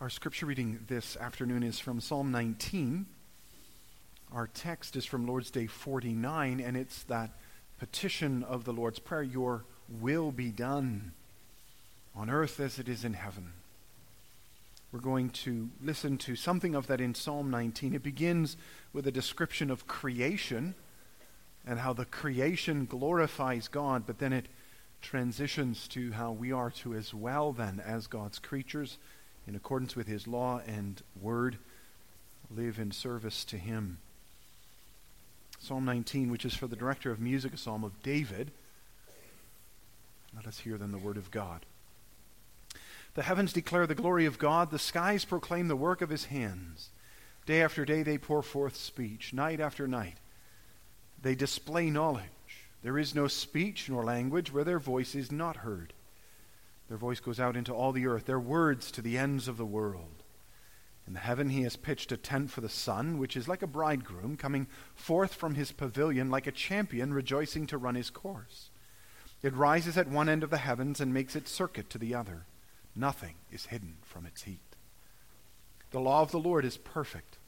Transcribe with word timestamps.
Our 0.00 0.08
scripture 0.08 0.46
reading 0.46 0.86
this 0.88 1.14
afternoon 1.18 1.62
is 1.62 1.78
from 1.78 2.00
Psalm 2.00 2.32
19. 2.32 3.04
Our 4.32 4.46
text 4.46 4.96
is 4.96 5.04
from 5.04 5.26
Lord's 5.26 5.50
Day 5.50 5.66
49, 5.66 6.58
and 6.58 6.74
it's 6.74 7.02
that 7.02 7.32
petition 7.78 8.42
of 8.42 8.64
the 8.64 8.72
Lord's 8.72 8.98
Prayer 8.98 9.22
Your 9.22 9.66
will 10.00 10.32
be 10.32 10.52
done 10.52 11.12
on 12.16 12.30
earth 12.30 12.60
as 12.60 12.78
it 12.78 12.88
is 12.88 13.04
in 13.04 13.12
heaven. 13.12 13.52
We're 14.90 15.00
going 15.00 15.28
to 15.30 15.68
listen 15.82 16.16
to 16.16 16.34
something 16.34 16.74
of 16.74 16.86
that 16.86 17.02
in 17.02 17.14
Psalm 17.14 17.50
19. 17.50 17.94
It 17.94 18.02
begins 18.02 18.56
with 18.94 19.06
a 19.06 19.12
description 19.12 19.70
of 19.70 19.86
creation 19.86 20.76
and 21.66 21.78
how 21.78 21.92
the 21.92 22.06
creation 22.06 22.86
glorifies 22.86 23.68
God, 23.68 24.04
but 24.06 24.18
then 24.18 24.32
it 24.32 24.46
transitions 25.02 25.86
to 25.88 26.12
how 26.12 26.32
we 26.32 26.52
are 26.52 26.70
to 26.70 26.94
as 26.94 27.12
well, 27.12 27.52
then, 27.52 27.82
as 27.84 28.06
God's 28.06 28.38
creatures 28.38 28.96
in 29.46 29.54
accordance 29.54 29.96
with 29.96 30.06
his 30.06 30.26
law 30.26 30.60
and 30.66 31.02
word, 31.20 31.58
live 32.50 32.78
in 32.78 32.90
service 32.90 33.44
to 33.46 33.56
him. 33.56 33.98
Psalm 35.58 35.84
19, 35.84 36.30
which 36.30 36.44
is 36.44 36.54
for 36.54 36.66
the 36.66 36.76
director 36.76 37.10
of 37.10 37.20
music, 37.20 37.52
a 37.52 37.56
psalm 37.56 37.84
of 37.84 38.02
David. 38.02 38.50
Let 40.34 40.46
us 40.46 40.60
hear 40.60 40.78
then 40.78 40.92
the 40.92 40.98
word 40.98 41.16
of 41.16 41.30
God. 41.30 41.66
The 43.14 43.22
heavens 43.22 43.52
declare 43.52 43.86
the 43.86 43.94
glory 43.94 44.24
of 44.24 44.38
God, 44.38 44.70
the 44.70 44.78
skies 44.78 45.24
proclaim 45.24 45.68
the 45.68 45.76
work 45.76 46.00
of 46.00 46.10
his 46.10 46.26
hands. 46.26 46.90
Day 47.44 47.62
after 47.62 47.84
day 47.84 48.02
they 48.02 48.18
pour 48.18 48.42
forth 48.42 48.76
speech, 48.76 49.32
night 49.32 49.60
after 49.60 49.88
night 49.88 50.16
they 51.22 51.34
display 51.34 51.90
knowledge. 51.90 52.24
There 52.82 52.98
is 52.98 53.14
no 53.14 53.26
speech 53.26 53.88
nor 53.88 54.04
language 54.04 54.52
where 54.52 54.64
their 54.64 54.78
voice 54.78 55.14
is 55.14 55.30
not 55.30 55.56
heard. 55.56 55.92
Their 56.90 56.98
voice 56.98 57.20
goes 57.20 57.38
out 57.38 57.56
into 57.56 57.72
all 57.72 57.92
the 57.92 58.08
earth, 58.08 58.26
their 58.26 58.40
words 58.40 58.90
to 58.90 59.00
the 59.00 59.16
ends 59.16 59.46
of 59.46 59.56
the 59.56 59.64
world. 59.64 60.24
In 61.06 61.12
the 61.12 61.20
heaven 61.20 61.50
he 61.50 61.62
has 61.62 61.76
pitched 61.76 62.10
a 62.10 62.16
tent 62.16 62.50
for 62.50 62.62
the 62.62 62.68
sun, 62.68 63.18
which 63.18 63.36
is 63.36 63.46
like 63.46 63.62
a 63.62 63.68
bridegroom 63.68 64.36
coming 64.36 64.66
forth 64.96 65.32
from 65.32 65.54
his 65.54 65.70
pavilion, 65.70 66.30
like 66.30 66.48
a 66.48 66.52
champion 66.52 67.14
rejoicing 67.14 67.68
to 67.68 67.78
run 67.78 67.94
his 67.94 68.10
course. 68.10 68.70
It 69.40 69.54
rises 69.54 69.96
at 69.96 70.08
one 70.08 70.28
end 70.28 70.42
of 70.42 70.50
the 70.50 70.58
heavens 70.58 71.00
and 71.00 71.14
makes 71.14 71.36
its 71.36 71.52
circuit 71.52 71.90
to 71.90 71.98
the 71.98 72.12
other. 72.12 72.42
Nothing 72.96 73.36
is 73.52 73.66
hidden 73.66 73.98
from 74.02 74.26
its 74.26 74.42
heat. 74.42 74.58
The 75.92 76.00
law 76.00 76.22
of 76.22 76.32
the 76.32 76.40
Lord 76.40 76.64
is 76.64 76.76
perfect, 76.76 77.38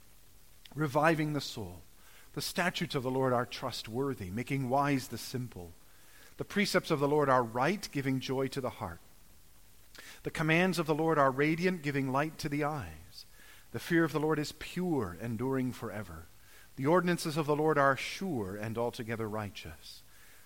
reviving 0.72 1.33
the 1.33 1.41
soul. 1.41 1.80
The 2.34 2.41
statutes 2.41 2.95
of 2.95 3.02
the 3.02 3.11
Lord 3.11 3.33
are 3.33 3.45
trustworthy, 3.45 4.30
making 4.30 4.69
wise 4.69 5.08
the 5.08 5.19
simple. 5.19 5.72
The 6.36 6.45
precepts 6.45 6.92
of 6.92 7.00
the 7.00 7.08
Lord 7.08 7.28
are 7.28 7.42
right, 7.42 7.89
giving 7.91 8.20
joy 8.20 8.47
to 8.47 8.61
the 8.61 8.70
heart. 8.70 9.00
The 10.23 10.31
commands 10.31 10.78
of 10.78 10.87
the 10.87 10.95
Lord 10.95 11.19
are 11.19 11.31
radiant, 11.31 11.83
giving 11.83 12.12
light 12.12 12.39
to 12.39 12.48
the 12.48 12.65
eyes. 12.65 13.27
The 13.73 13.81
fear 13.81 14.05
of 14.05 14.12
the 14.12 14.20
Lord 14.20 14.39
is 14.39 14.53
pure, 14.53 15.17
enduring 15.20 15.73
forever. 15.73 16.29
The 16.77 16.87
ordinances 16.87 17.37
of 17.37 17.47
the 17.47 17.56
Lord 17.56 17.77
are 17.79 17.97
sure 17.97 18.56
and 18.56 18.79
altogether 18.79 19.29
righteous. 19.29 20.03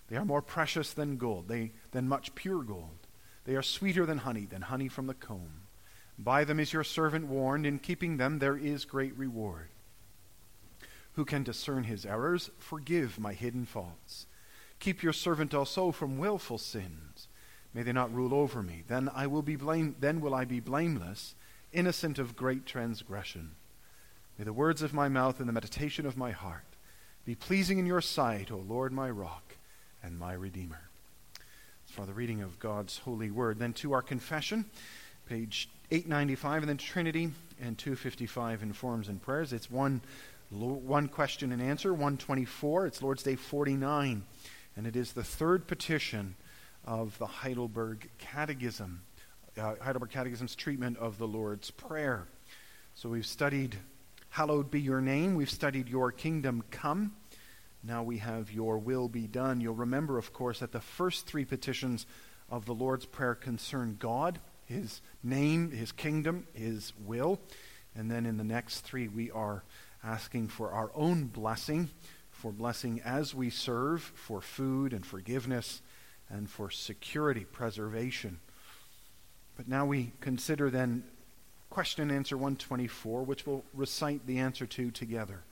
They 0.09 0.17
are 0.17 0.25
more 0.25 0.43
precious 0.43 0.93
than 0.93 1.17
gold, 1.17 1.49
they, 1.49 1.73
than 1.91 2.09
much 2.09 2.35
pure 2.35 2.63
gold. 2.63 3.07
They 3.45 3.55
are 3.55 3.63
sweeter 3.63 4.07
than 4.07 4.19
honey, 4.19 4.47
than 4.47 4.63
honey 4.63 4.89
from 4.89 5.07
the 5.07 5.15
comb. 5.15 5.63
By 6.19 6.45
them 6.45 6.59
is 6.59 6.73
your 6.73 6.85
servant 6.85 7.27
warned. 7.27 7.67
In 7.67 7.79
keeping 7.79 8.17
them 8.17 8.39
there 8.39 8.57
is 8.57 8.85
great 8.85 9.17
reward. 9.19 9.69
Who 11.13 11.25
can 11.25 11.43
discern 11.43 11.85
his 11.85 12.07
errors? 12.07 12.51
Forgive 12.59 13.19
my 13.19 13.33
hidden 13.33 13.67
faults. 13.67 14.27
Keep 14.79 15.03
your 15.03 15.13
servant 15.13 15.55
also 15.55 15.91
from 15.91 16.19
wilful 16.19 16.59
sins. 16.59 17.29
May 17.77 17.83
they 17.83 17.93
not 17.93 18.15
rule 18.15 18.33
over 18.33 18.63
me. 18.63 18.85
Then 18.89 19.11
I 19.15 19.27
will 19.27 19.43
be 19.43 19.55
blame, 19.55 19.97
then 20.01 20.23
will 20.23 20.35
I 20.35 20.47
be 20.47 20.61
blameless, 20.61 21.35
innocent 21.75 22.19
of 22.19 22.35
great 22.35 22.65
transgression. 22.65 23.51
May 24.39 24.47
the 24.47 24.55
words 24.55 24.81
of 24.81 24.95
my 24.95 25.11
mouth 25.11 25.41
and 25.41 25.49
the 25.49 25.53
meditation 25.53 26.07
of 26.07 26.17
my 26.17 26.31
heart 26.31 26.65
be 27.27 27.35
pleasing 27.35 27.79
in 27.79 27.85
your 27.85 28.01
sight, 28.01 28.51
O 28.51 28.56
Lord, 28.56 28.95
my 28.95 29.11
rock 29.11 29.56
and 30.03 30.19
my 30.19 30.33
redeemer. 30.33 30.89
For 31.84 32.06
the 32.06 32.15
reading 32.15 32.41
of 32.41 32.59
God's 32.59 32.97
holy 32.97 33.31
word. 33.31 33.59
Then 33.59 33.75
to 33.75 33.93
our 33.93 34.00
confession, 34.00 34.65
page 35.29 35.69
895, 35.91 36.62
and 36.62 36.71
then 36.71 36.79
Trinity 36.79 37.31
and 37.61 37.77
255 37.77 38.62
in 38.62 38.73
forms 38.73 39.09
and 39.09 39.21
prayers. 39.21 39.53
It's 39.53 39.71
one, 39.71 40.00
one 40.49 41.09
question 41.09 41.53
and 41.53 41.61
answer, 41.61 41.93
124. 41.93 42.87
It's 42.87 43.03
Lord's 43.03 43.23
Day 43.23 43.37
49, 43.37 44.25
and 44.79 44.87
it 44.87 44.97
is 44.97 45.12
the 45.12 45.23
third 45.23 45.67
petition 45.67 46.37
of 46.87 47.19
the 47.19 47.27
Heidelberg 47.27 48.09
Catechism, 48.19 49.03
uh, 49.59 49.75
Heidelberg 49.81 50.11
Catechism's 50.11 50.55
treatment 50.55 50.97
of 50.99 51.19
the 51.19 51.27
Lord's 51.27 51.71
Prayer. 51.71 52.29
So 52.95 53.09
we've 53.09 53.27
studied, 53.27 53.77
Hallowed 54.29 54.71
be 54.71 54.81
your 54.81 55.01
name. 55.01 55.35
We've 55.35 55.51
studied, 55.51 55.89
Your 55.89 56.13
kingdom 56.13 56.63
come. 56.71 57.17
Now 57.83 58.03
we 58.03 58.19
have, 58.19 58.53
Your 58.53 58.79
will 58.79 59.09
be 59.09 59.27
done. 59.27 59.61
You'll 59.61 59.75
remember, 59.75 60.17
of 60.19 60.33
course, 60.33 60.61
that 60.61 60.73
the 60.73 60.81
first 60.81 61.27
three 61.27 61.45
petitions 61.45 62.07
of 62.51 62.67
the 62.67 62.75
Lord's 62.75 63.07
Prayer 63.07 63.35
concern 63.35 63.97
God, 63.99 64.39
His 64.67 65.01
name, 65.23 65.73
His 65.73 65.91
kingdom, 65.91 66.47
His 66.53 66.93
will. 67.05 67.41
And 67.97 68.11
then 68.11 68.27
in 68.27 68.37
the 68.37 68.45
next 68.45 68.81
three, 68.81 69.09
we 69.09 69.31
are 69.31 69.65
asking 70.05 70.49
for 70.49 70.71
our 70.71 70.91
own 70.95 71.25
blessing, 71.25 71.91
for 72.31 72.53
blessing 72.53 73.01
as 73.05 73.35
we 73.35 73.51
serve, 73.51 74.03
for 74.15 74.41
food 74.41 74.93
and 74.93 75.05
forgiveness 75.05 75.81
and 76.31 76.48
for 76.48 76.70
security, 76.70 77.44
preservation. 77.44 78.41
But 79.56 79.69
now 79.69 79.87
we 79.87 80.12
consider 80.20 80.70
then 80.70 81.04
question 81.70 82.10
and 82.10 82.12
answer 82.12 82.37
124, 82.37 83.22
which 83.22 83.47
we'll 83.47 83.64
recite 83.75 84.26
the 84.26 84.38
answer 84.38 84.66
to 84.66 84.91
together. 84.91 85.44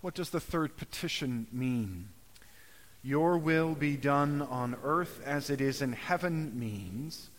What 0.00 0.14
does 0.14 0.30
the 0.30 0.40
third 0.40 0.76
petition 0.76 1.46
mean? 1.52 2.10
Your 3.02 3.38
will 3.38 3.74
be 3.74 3.96
done 3.96 4.42
on 4.42 4.76
earth 4.82 5.20
as 5.24 5.48
it 5.50 5.60
is 5.60 5.82
in 5.82 5.92
heaven 5.92 6.58
means 6.58 7.30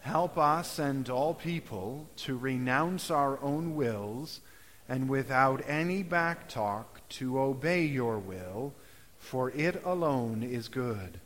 help 0.00 0.36
us 0.36 0.78
and 0.78 1.08
all 1.08 1.32
people 1.32 2.06
to 2.14 2.36
renounce 2.36 3.10
our 3.10 3.40
own 3.40 3.74
wills 3.74 4.40
and 4.86 5.08
without 5.08 5.62
any 5.66 6.04
backtalk 6.04 6.84
to 7.08 7.40
obey 7.40 7.84
your 7.84 8.18
will, 8.18 8.74
for 9.16 9.50
it 9.52 9.82
alone 9.84 10.42
is 10.42 10.68
good. 10.68 11.20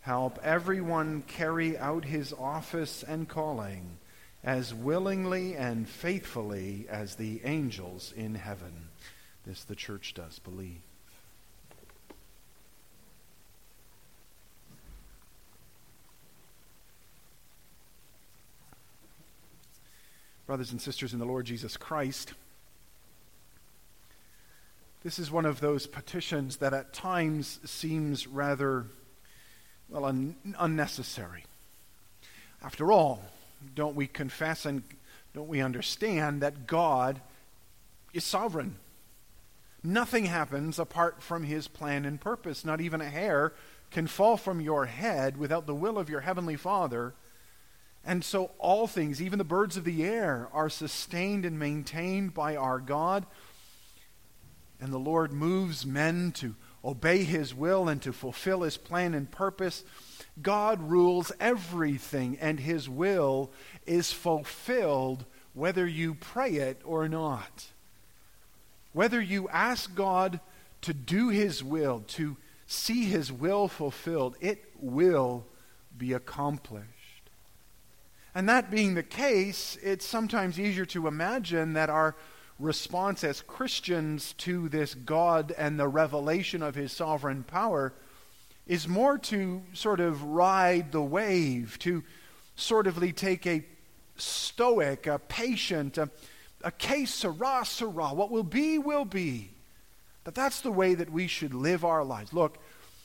Help 0.00 0.38
everyone 0.42 1.22
carry 1.22 1.76
out 1.76 2.04
his 2.04 2.32
office 2.32 3.02
and 3.02 3.28
calling 3.28 3.98
as 4.44 4.72
willingly 4.72 5.54
and 5.56 5.88
faithfully 5.88 6.86
as 6.88 7.16
the 7.16 7.40
angels 7.44 8.12
in 8.16 8.34
heaven. 8.34 8.88
This 9.44 9.64
the 9.64 9.74
church 9.74 10.14
does 10.14 10.38
believe. 10.38 10.80
Brothers 20.46 20.72
and 20.72 20.80
sisters 20.80 21.12
in 21.12 21.18
the 21.18 21.26
Lord 21.26 21.44
Jesus 21.44 21.76
Christ, 21.76 22.32
this 25.02 25.18
is 25.18 25.30
one 25.30 25.44
of 25.44 25.60
those 25.60 25.86
petitions 25.86 26.56
that 26.56 26.72
at 26.72 26.94
times 26.94 27.60
seems 27.66 28.26
rather 28.26 28.86
well, 29.88 30.04
un- 30.04 30.36
unnecessary. 30.58 31.44
After 32.62 32.92
all, 32.92 33.22
don't 33.74 33.96
we 33.96 34.06
confess 34.06 34.66
and 34.66 34.82
don't 35.34 35.48
we 35.48 35.60
understand 35.60 36.42
that 36.42 36.66
God 36.66 37.20
is 38.12 38.24
sovereign? 38.24 38.76
Nothing 39.82 40.26
happens 40.26 40.78
apart 40.78 41.22
from 41.22 41.44
his 41.44 41.68
plan 41.68 42.04
and 42.04 42.20
purpose. 42.20 42.64
Not 42.64 42.80
even 42.80 43.00
a 43.00 43.08
hair 43.08 43.52
can 43.90 44.06
fall 44.06 44.36
from 44.36 44.60
your 44.60 44.86
head 44.86 45.36
without 45.36 45.66
the 45.66 45.74
will 45.74 45.98
of 45.98 46.10
your 46.10 46.20
heavenly 46.20 46.56
Father. 46.56 47.14
And 48.04 48.24
so 48.24 48.50
all 48.58 48.86
things, 48.86 49.22
even 49.22 49.38
the 49.38 49.44
birds 49.44 49.76
of 49.76 49.84
the 49.84 50.04
air, 50.04 50.48
are 50.52 50.68
sustained 50.68 51.44
and 51.44 51.58
maintained 51.58 52.34
by 52.34 52.56
our 52.56 52.78
God. 52.80 53.26
And 54.80 54.92
the 54.92 54.98
Lord 54.98 55.32
moves 55.32 55.86
men 55.86 56.32
to 56.32 56.54
obey 56.84 57.24
his 57.24 57.54
will 57.54 57.88
and 57.88 58.00
to 58.02 58.12
fulfill 58.12 58.62
his 58.62 58.76
plan 58.76 59.14
and 59.14 59.30
purpose. 59.30 59.84
God 60.40 60.80
rules 60.80 61.32
everything, 61.40 62.38
and 62.40 62.60
his 62.60 62.88
will 62.88 63.50
is 63.86 64.12
fulfilled 64.12 65.24
whether 65.54 65.86
you 65.86 66.14
pray 66.14 66.54
it 66.54 66.80
or 66.84 67.08
not. 67.08 67.66
Whether 68.92 69.20
you 69.20 69.48
ask 69.48 69.94
God 69.94 70.40
to 70.82 70.94
do 70.94 71.28
his 71.28 71.62
will, 71.64 72.04
to 72.08 72.36
see 72.66 73.04
his 73.04 73.32
will 73.32 73.66
fulfilled, 73.66 74.36
it 74.40 74.64
will 74.78 75.44
be 75.96 76.12
accomplished. 76.12 76.86
And 78.34 78.48
that 78.48 78.70
being 78.70 78.94
the 78.94 79.02
case, 79.02 79.76
it's 79.82 80.06
sometimes 80.06 80.60
easier 80.60 80.84
to 80.86 81.08
imagine 81.08 81.72
that 81.72 81.90
our 81.90 82.14
response 82.58 83.22
as 83.24 83.40
Christians 83.42 84.34
to 84.38 84.68
this 84.68 84.94
God 84.94 85.54
and 85.56 85.78
the 85.78 85.88
revelation 85.88 86.62
of 86.62 86.74
his 86.74 86.92
sovereign 86.92 87.44
power 87.44 87.92
is 88.66 88.86
more 88.86 89.18
to 89.18 89.62
sort 89.72 90.00
of 90.00 90.22
ride 90.22 90.92
the 90.92 91.02
wave, 91.02 91.78
to 91.80 92.02
sort 92.56 92.86
of 92.86 93.00
take 93.16 93.46
a 93.46 93.64
stoic, 94.16 95.06
a 95.06 95.18
patient, 95.18 95.96
a, 95.96 96.10
a 96.62 96.70
que 96.70 97.06
sera 97.06 97.64
sera. 97.64 98.08
What 98.08 98.30
will 98.30 98.42
be, 98.42 98.78
will 98.78 99.04
be. 99.04 99.50
That 100.24 100.34
that's 100.34 100.60
the 100.60 100.72
way 100.72 100.94
that 100.94 101.10
we 101.10 101.26
should 101.28 101.54
live 101.54 101.84
our 101.84 102.04
lives. 102.04 102.32
Look, 102.32 102.58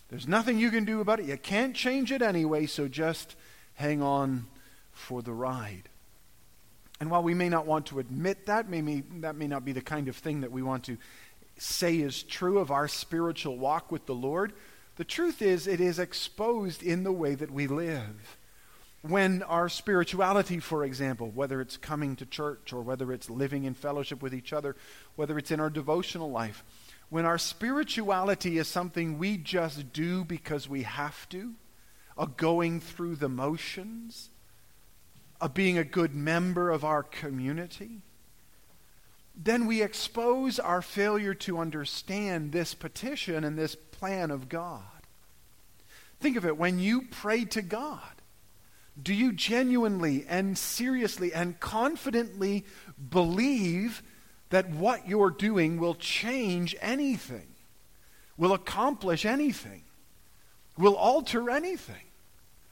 there's 0.10 0.28
nothing 0.28 0.60
you 0.60 0.72
can 0.72 0.84
do 0.84 1.00
about 1.00 1.20
it. 1.20 1.28
You 1.28 1.38
can't 1.38 1.76
change 1.76 2.12
it 2.12 2.22
anyway, 2.22 2.66
so 2.66 2.88
just 2.88 3.36
hang 3.76 4.02
on 4.02 4.48
for 4.92 5.22
the 5.22 5.32
ride. 5.32 5.90
And 7.04 7.12
while 7.12 7.22
we 7.22 7.34
may 7.34 7.50
not 7.50 7.66
want 7.66 7.88
to 7.88 8.00
admit 8.00 8.46
that, 8.46 8.70
may, 8.70 9.04
that 9.16 9.36
may 9.36 9.46
not 9.46 9.66
be 9.66 9.74
the 9.74 9.82
kind 9.82 10.08
of 10.08 10.16
thing 10.16 10.40
that 10.40 10.54
we 10.54 10.64
want 10.64 10.86
to 10.86 10.98
say 11.58 11.98
is 11.98 12.24
true 12.24 12.60
of 12.60 12.72
our 12.72 12.88
spiritual 12.88 13.58
walk 13.58 13.92
with 13.92 14.06
the 14.06 14.16
Lord, 14.16 14.54
the 14.96 15.04
truth 15.04 15.42
is 15.42 15.68
it 15.68 15.82
is 15.82 16.00
exposed 16.00 16.82
in 16.82 17.04
the 17.04 17.12
way 17.12 17.36
that 17.36 17.52
we 17.52 17.68
live. 17.68 18.38
When 19.02 19.44
our 19.44 19.68
spirituality, 19.68 20.60
for 20.60 20.86
example, 20.86 21.30
whether 21.30 21.60
it's 21.60 21.76
coming 21.76 22.16
to 22.16 22.26
church 22.26 22.72
or 22.72 22.82
whether 22.82 23.12
it's 23.12 23.30
living 23.30 23.66
in 23.66 23.74
fellowship 23.74 24.22
with 24.22 24.34
each 24.34 24.54
other, 24.54 24.78
whether 25.18 25.38
it's 25.38 25.52
in 25.52 25.60
our 25.60 25.70
devotional 25.70 26.32
life, 26.32 26.64
when 27.10 27.26
our 27.26 27.38
spirituality 27.38 28.58
is 28.58 28.70
something 28.70 29.18
we 29.18 29.36
just 29.36 29.92
do 29.92 30.24
because 30.24 30.70
we 30.70 30.84
have 30.84 31.28
to, 31.28 31.56
a 32.18 32.28
going 32.28 32.80
through 32.80 33.18
the 33.18 33.28
motions, 33.28 34.30
of 35.44 35.54
being 35.54 35.78
a 35.78 35.84
good 35.84 36.16
member 36.16 36.72
of 36.72 36.86
our 36.86 37.04
community, 37.04 38.02
then 39.36 39.68
we 39.68 39.82
expose 39.82 40.58
our 40.58 40.82
failure 40.82 41.34
to 41.34 41.60
understand 41.60 42.54
this 42.54 42.74
petition 42.74 43.44
and 43.44 43.60
this 43.60 43.76
plan 43.76 44.32
of 44.32 44.48
God. 44.48 44.82
Think 46.22 46.38
of 46.38 46.46
it 46.46 46.56
when 46.56 46.80
you 46.80 47.02
pray 47.12 47.44
to 47.44 47.62
God, 47.62 48.00
do 49.02 49.14
you 49.14 49.34
genuinely 49.34 50.26
and 50.30 50.58
seriously 50.58 51.34
and 51.34 51.60
confidently 51.60 52.64
believe 53.10 54.02
that 54.50 54.70
what 54.70 55.10
you're 55.10 55.30
doing 55.30 55.78
will 55.78 55.96
change 55.96 56.74
anything, 56.80 57.48
will 58.38 58.54
accomplish 58.54 59.26
anything, 59.26 59.84
will 60.78 60.96
alter 60.96 61.50
anything? 61.50 62.13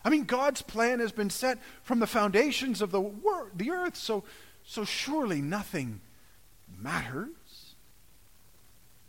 I 0.04 0.10
mean, 0.10 0.24
God's 0.24 0.62
plan 0.62 1.00
has 1.00 1.12
been 1.12 1.30
set 1.30 1.60
from 1.84 2.00
the 2.00 2.08
foundations 2.08 2.82
of 2.82 2.92
the, 2.92 3.02
wor- 3.02 3.52
the 3.56 3.72
earth, 3.72 3.96
so, 3.96 4.24
so 4.64 4.84
surely 4.84 5.42
nothing 5.42 6.02
matters. 6.80 7.76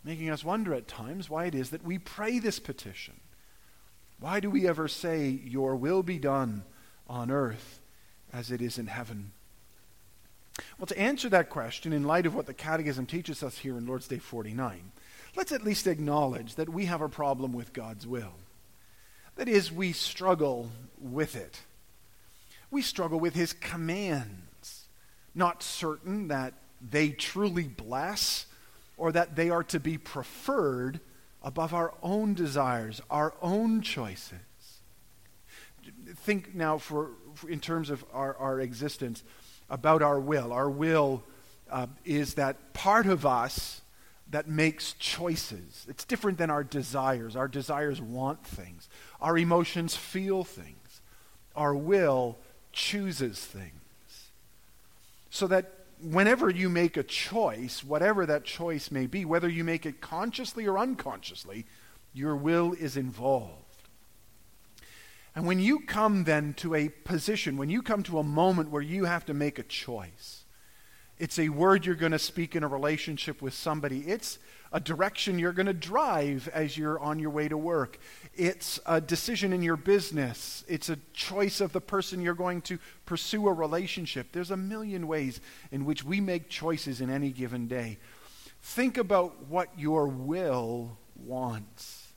Making 0.05 0.31
us 0.31 0.45
wonder 0.45 0.75
at 0.75 0.89
times 0.89 1.31
why 1.31 1.47
it 1.47 1.55
is 1.55 1.71
that 1.71 1.85
we 1.85 1.99
pray 1.99 2.39
this 2.39 2.59
petition. 2.59 3.15
Why 4.19 4.41
do 4.41 4.51
we 4.51 4.69
ever 4.69 4.89
say, 4.89 5.29
Your 5.29 5.77
will 5.77 6.03
be 6.03 6.19
done 6.19 6.65
on 7.09 7.31
earth 7.31 7.81
as 8.33 8.51
it 8.51 8.61
is 8.61 8.79
in 8.79 8.87
heaven? 8.87 9.33
Well, 10.79 10.87
to 10.87 10.99
answer 10.99 11.29
that 11.31 11.51
question, 11.51 11.93
in 11.93 12.05
light 12.05 12.27
of 12.27 12.35
what 12.35 12.47
the 12.47 12.55
Catechism 12.55 13.07
teaches 13.07 13.43
us 13.43 13.59
here 13.59 13.79
in 13.79 13.87
Lord's 13.87 14.09
Day 14.09 14.19
49, 14.19 14.93
let's 15.35 15.53
at 15.53 15.65
least 15.65 15.87
acknowledge 15.87 16.57
that 16.57 16.69
we 16.69 16.85
have 16.85 17.01
a 17.01 17.09
problem 17.09 17.53
with 17.53 17.73
God's 17.73 18.07
will. 18.07 18.35
That 19.43 19.49
is, 19.49 19.73
we 19.73 19.91
struggle 19.91 20.71
with 21.01 21.35
it. 21.35 21.63
We 22.71 22.81
struggle 22.81 23.19
with 23.19 23.35
his 23.35 23.53
commands, 23.53 24.85
not 25.35 25.65
certain 25.65 26.29
that 26.29 26.55
they 26.81 27.09
truly 27.09 27.65
bless 27.65 28.47
or 28.97 29.11
that 29.11 29.35
they 29.35 29.51
are 29.51 29.65
to 29.65 29.81
be 29.81 29.99
preferred 29.99 31.01
above 31.43 31.75
our 31.75 31.93
own 32.05 32.35
desires, 32.35 33.01
our 33.11 33.35
own 33.43 33.81
choices. 33.83 34.39
Think 36.19 36.55
now, 36.55 36.79
for, 36.79 37.11
in 37.49 37.59
terms 37.59 37.91
of 37.91 38.05
our, 38.13 38.37
our 38.37 38.61
existence, 38.61 39.25
about 39.69 40.03
our 40.03 40.21
will. 40.21 40.53
Our 40.53 40.71
will 40.71 41.25
uh, 41.69 41.89
is 42.05 42.35
that 42.35 42.75
part 42.75 43.07
of 43.07 43.27
us 43.27 43.82
that 44.33 44.49
makes 44.49 44.95
choices. 44.95 45.87
It's 45.89 46.05
different 46.05 46.39
than 46.39 46.51
our 46.51 46.65
desires. 46.65 47.37
Our 47.37 47.49
desires 47.49 48.01
want 48.01 48.45
things. 48.45 48.89
Our 49.21 49.39
emotions 49.39 49.95
feel 49.95 50.43
things. 50.43 51.01
Our 51.55 51.75
will 51.75 52.39
chooses 52.73 53.39
things. 53.39 53.71
So 55.31 55.47
that 55.49 55.73
whenever 56.03 56.49
you 56.49 56.71
make 56.71 56.97
a 56.97 57.03
choice, 57.03 57.85
whatever 57.85 58.25
that 58.27 58.45
choice 58.45 58.91
may 58.91 59.07
be, 59.07 59.25
whether 59.27 59.49
you 59.49 59.65
make 59.65 59.85
it 59.85 60.01
consciously 60.01 60.67
or 60.67 60.79
unconsciously, 60.79 61.67
your 62.15 62.35
will 62.35 62.73
is 62.73 62.97
involved. 62.97 63.59
And 65.35 65.47
when 65.47 65.61
you 65.61 65.81
come 65.81 66.25
then 66.25 66.55
to 66.55 66.75
a 66.75 66.89
position, 66.89 67.59
when 67.59 67.71
you 67.71 67.83
come 67.83 68.03
to 68.05 68.19
a 68.19 68.25
moment 68.25 68.71
where 68.71 68.83
you 68.83 69.05
have 69.05 69.27
to 69.27 69.35
make 69.35 69.59
a 69.59 69.63
choice, 69.63 70.42
it's 71.23 71.39
a 71.39 71.51
word 71.51 71.87
you're 71.87 71.95
going 71.95 72.11
to 72.11 72.19
speak 72.19 72.57
in 72.57 72.65
a 72.65 72.69
relationship 72.69 73.41
with 73.41 73.55
somebody. 73.55 74.01
It's 74.01 74.41
a 74.73 74.81
direction 74.81 75.39
you're 75.39 75.53
going 75.53 75.67
to 75.67 75.73
drive 75.73 76.49
as 76.53 76.77
you're 76.77 76.99
on 76.99 77.21
your 77.21 77.31
way 77.31 77.47
to 77.47 77.57
work. 77.57 78.01
It's 78.35 78.81
a 78.87 79.01
decision 79.01 79.53
in 79.53 79.63
your 79.63 79.77
business. 79.77 80.65
It's 80.67 80.89
a 80.89 80.99
choice 81.13 81.61
of 81.61 81.73
the 81.73 81.81
person 81.81 82.21
you're 82.21 82.35
going 82.35 82.61
to 82.63 82.79
pursue 83.07 83.47
a 83.47 83.53
relationship. 83.53 84.33
There's 84.33 84.51
a 84.51 84.57
million 84.57 85.07
ways 85.07 85.41
in 85.71 85.85
which 85.85 86.03
we 86.03 86.21
make 86.21 86.49
choices 86.49 87.01
in 87.01 87.09
any 87.09 87.31
given 87.31 87.69
day. 87.69 87.99
Think 88.61 88.99
about 88.99 89.45
what 89.45 89.69
your 89.79 90.09
will 90.09 90.99
wants. 91.25 92.09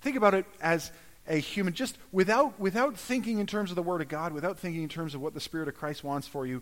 Think 0.00 0.16
about 0.16 0.34
it 0.34 0.46
as 0.60 0.90
a 1.28 1.36
human, 1.36 1.74
just 1.74 1.96
without, 2.10 2.58
without 2.58 2.96
thinking 2.96 3.38
in 3.38 3.46
terms 3.46 3.70
of 3.70 3.76
the 3.76 3.82
Word 3.84 4.00
of 4.00 4.08
God, 4.08 4.32
without 4.32 4.58
thinking 4.58 4.82
in 4.82 4.88
terms 4.88 5.14
of 5.14 5.20
what 5.20 5.32
the 5.32 5.38
Spirit 5.38 5.68
of 5.68 5.76
Christ 5.76 6.02
wants 6.02 6.26
for 6.26 6.44
you. 6.44 6.60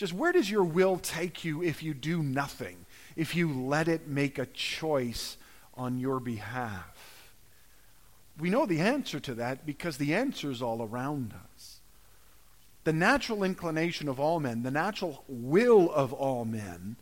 Just 0.00 0.14
where 0.14 0.32
does 0.32 0.50
your 0.50 0.64
will 0.64 0.96
take 0.96 1.44
you 1.44 1.62
if 1.62 1.82
you 1.82 1.92
do 1.92 2.22
nothing? 2.22 2.86
if 3.16 3.34
you 3.34 3.52
let 3.52 3.86
it 3.86 4.08
make 4.08 4.38
a 4.38 4.46
choice 4.46 5.36
on 5.74 5.98
your 5.98 6.20
behalf? 6.20 7.34
We 8.38 8.48
know 8.48 8.64
the 8.64 8.80
answer 8.80 9.20
to 9.20 9.34
that 9.34 9.66
because 9.66 9.98
the 9.98 10.14
answer 10.14 10.50
is 10.50 10.62
all 10.62 10.82
around 10.82 11.34
us. 11.52 11.80
The 12.84 12.94
natural 12.94 13.44
inclination 13.44 14.08
of 14.08 14.18
all 14.18 14.40
men, 14.40 14.62
the 14.62 14.70
natural 14.70 15.22
will 15.28 15.92
of 15.92 16.14
all 16.14 16.46
men, 16.46 16.96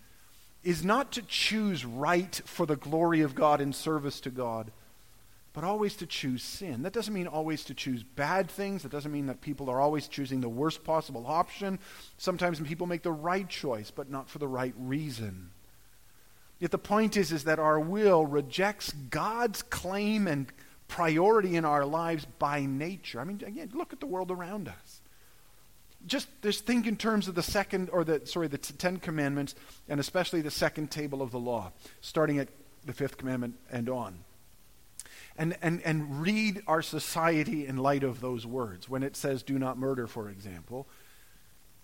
is 0.64 0.84
not 0.84 1.12
to 1.12 1.22
choose 1.22 1.84
right 1.84 2.40
for 2.44 2.66
the 2.66 2.74
glory 2.74 3.20
of 3.20 3.36
God 3.36 3.60
and 3.60 3.72
service 3.72 4.18
to 4.22 4.30
God, 4.30 4.72
but 5.52 5.64
always 5.64 5.96
to 5.96 6.06
choose 6.06 6.42
sin. 6.42 6.82
That 6.82 6.92
doesn't 6.92 7.14
mean 7.14 7.26
always 7.26 7.64
to 7.64 7.74
choose 7.74 8.02
bad 8.02 8.50
things. 8.50 8.82
That 8.82 8.92
doesn't 8.92 9.10
mean 9.10 9.26
that 9.26 9.40
people 9.40 9.70
are 9.70 9.80
always 9.80 10.06
choosing 10.06 10.40
the 10.40 10.48
worst 10.48 10.84
possible 10.84 11.26
option. 11.26 11.78
Sometimes 12.16 12.60
people 12.60 12.86
make 12.86 13.02
the 13.02 13.12
right 13.12 13.48
choice, 13.48 13.90
but 13.90 14.10
not 14.10 14.28
for 14.28 14.38
the 14.38 14.48
right 14.48 14.74
reason. 14.78 15.50
Yet 16.58 16.70
the 16.70 16.78
point 16.78 17.16
is, 17.16 17.32
is 17.32 17.44
that 17.44 17.58
our 17.58 17.78
will 17.78 18.26
rejects 18.26 18.92
God's 18.92 19.62
claim 19.62 20.26
and 20.26 20.46
priority 20.88 21.56
in 21.56 21.64
our 21.64 21.84
lives 21.84 22.26
by 22.38 22.66
nature. 22.66 23.20
I 23.20 23.24
mean, 23.24 23.40
again, 23.46 23.70
look 23.74 23.92
at 23.92 24.00
the 24.00 24.06
world 24.06 24.30
around 24.30 24.68
us. 24.68 25.00
Just, 26.06 26.28
just 26.42 26.64
think 26.64 26.86
in 26.86 26.96
terms 26.96 27.28
of 27.28 27.34
the 27.34 27.42
second, 27.42 27.90
or 27.90 28.04
the, 28.04 28.22
sorry, 28.24 28.48
the 28.48 28.58
Ten 28.58 28.98
Commandments, 28.98 29.54
and 29.88 30.00
especially 30.00 30.40
the 30.40 30.50
second 30.50 30.90
table 30.90 31.20
of 31.22 31.30
the 31.30 31.38
law, 31.38 31.72
starting 32.00 32.38
at 32.38 32.48
the 32.86 32.92
fifth 32.92 33.18
commandment 33.18 33.56
and 33.70 33.88
on. 33.88 34.18
And, 35.40 35.56
and, 35.62 35.80
and 35.82 36.20
read 36.20 36.62
our 36.66 36.82
society 36.82 37.64
in 37.64 37.76
light 37.76 38.02
of 38.02 38.20
those 38.20 38.44
words. 38.44 38.88
When 38.88 39.04
it 39.04 39.14
says, 39.14 39.44
do 39.44 39.56
not 39.56 39.78
murder, 39.78 40.08
for 40.08 40.28
example, 40.28 40.88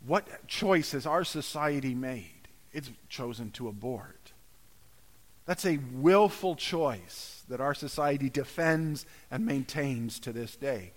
what 0.04 0.48
choice 0.48 0.90
has 0.90 1.06
our 1.06 1.22
society 1.22 1.94
made? 1.94 2.48
It's 2.72 2.90
chosen 3.08 3.52
to 3.52 3.68
abort. 3.68 4.32
That's 5.46 5.64
a 5.64 5.78
willful 5.92 6.56
choice 6.56 7.44
that 7.48 7.60
our 7.60 7.74
society 7.74 8.28
defends 8.28 9.06
and 9.30 9.46
maintains 9.46 10.18
to 10.20 10.32
this 10.32 10.56
day. 10.56 10.92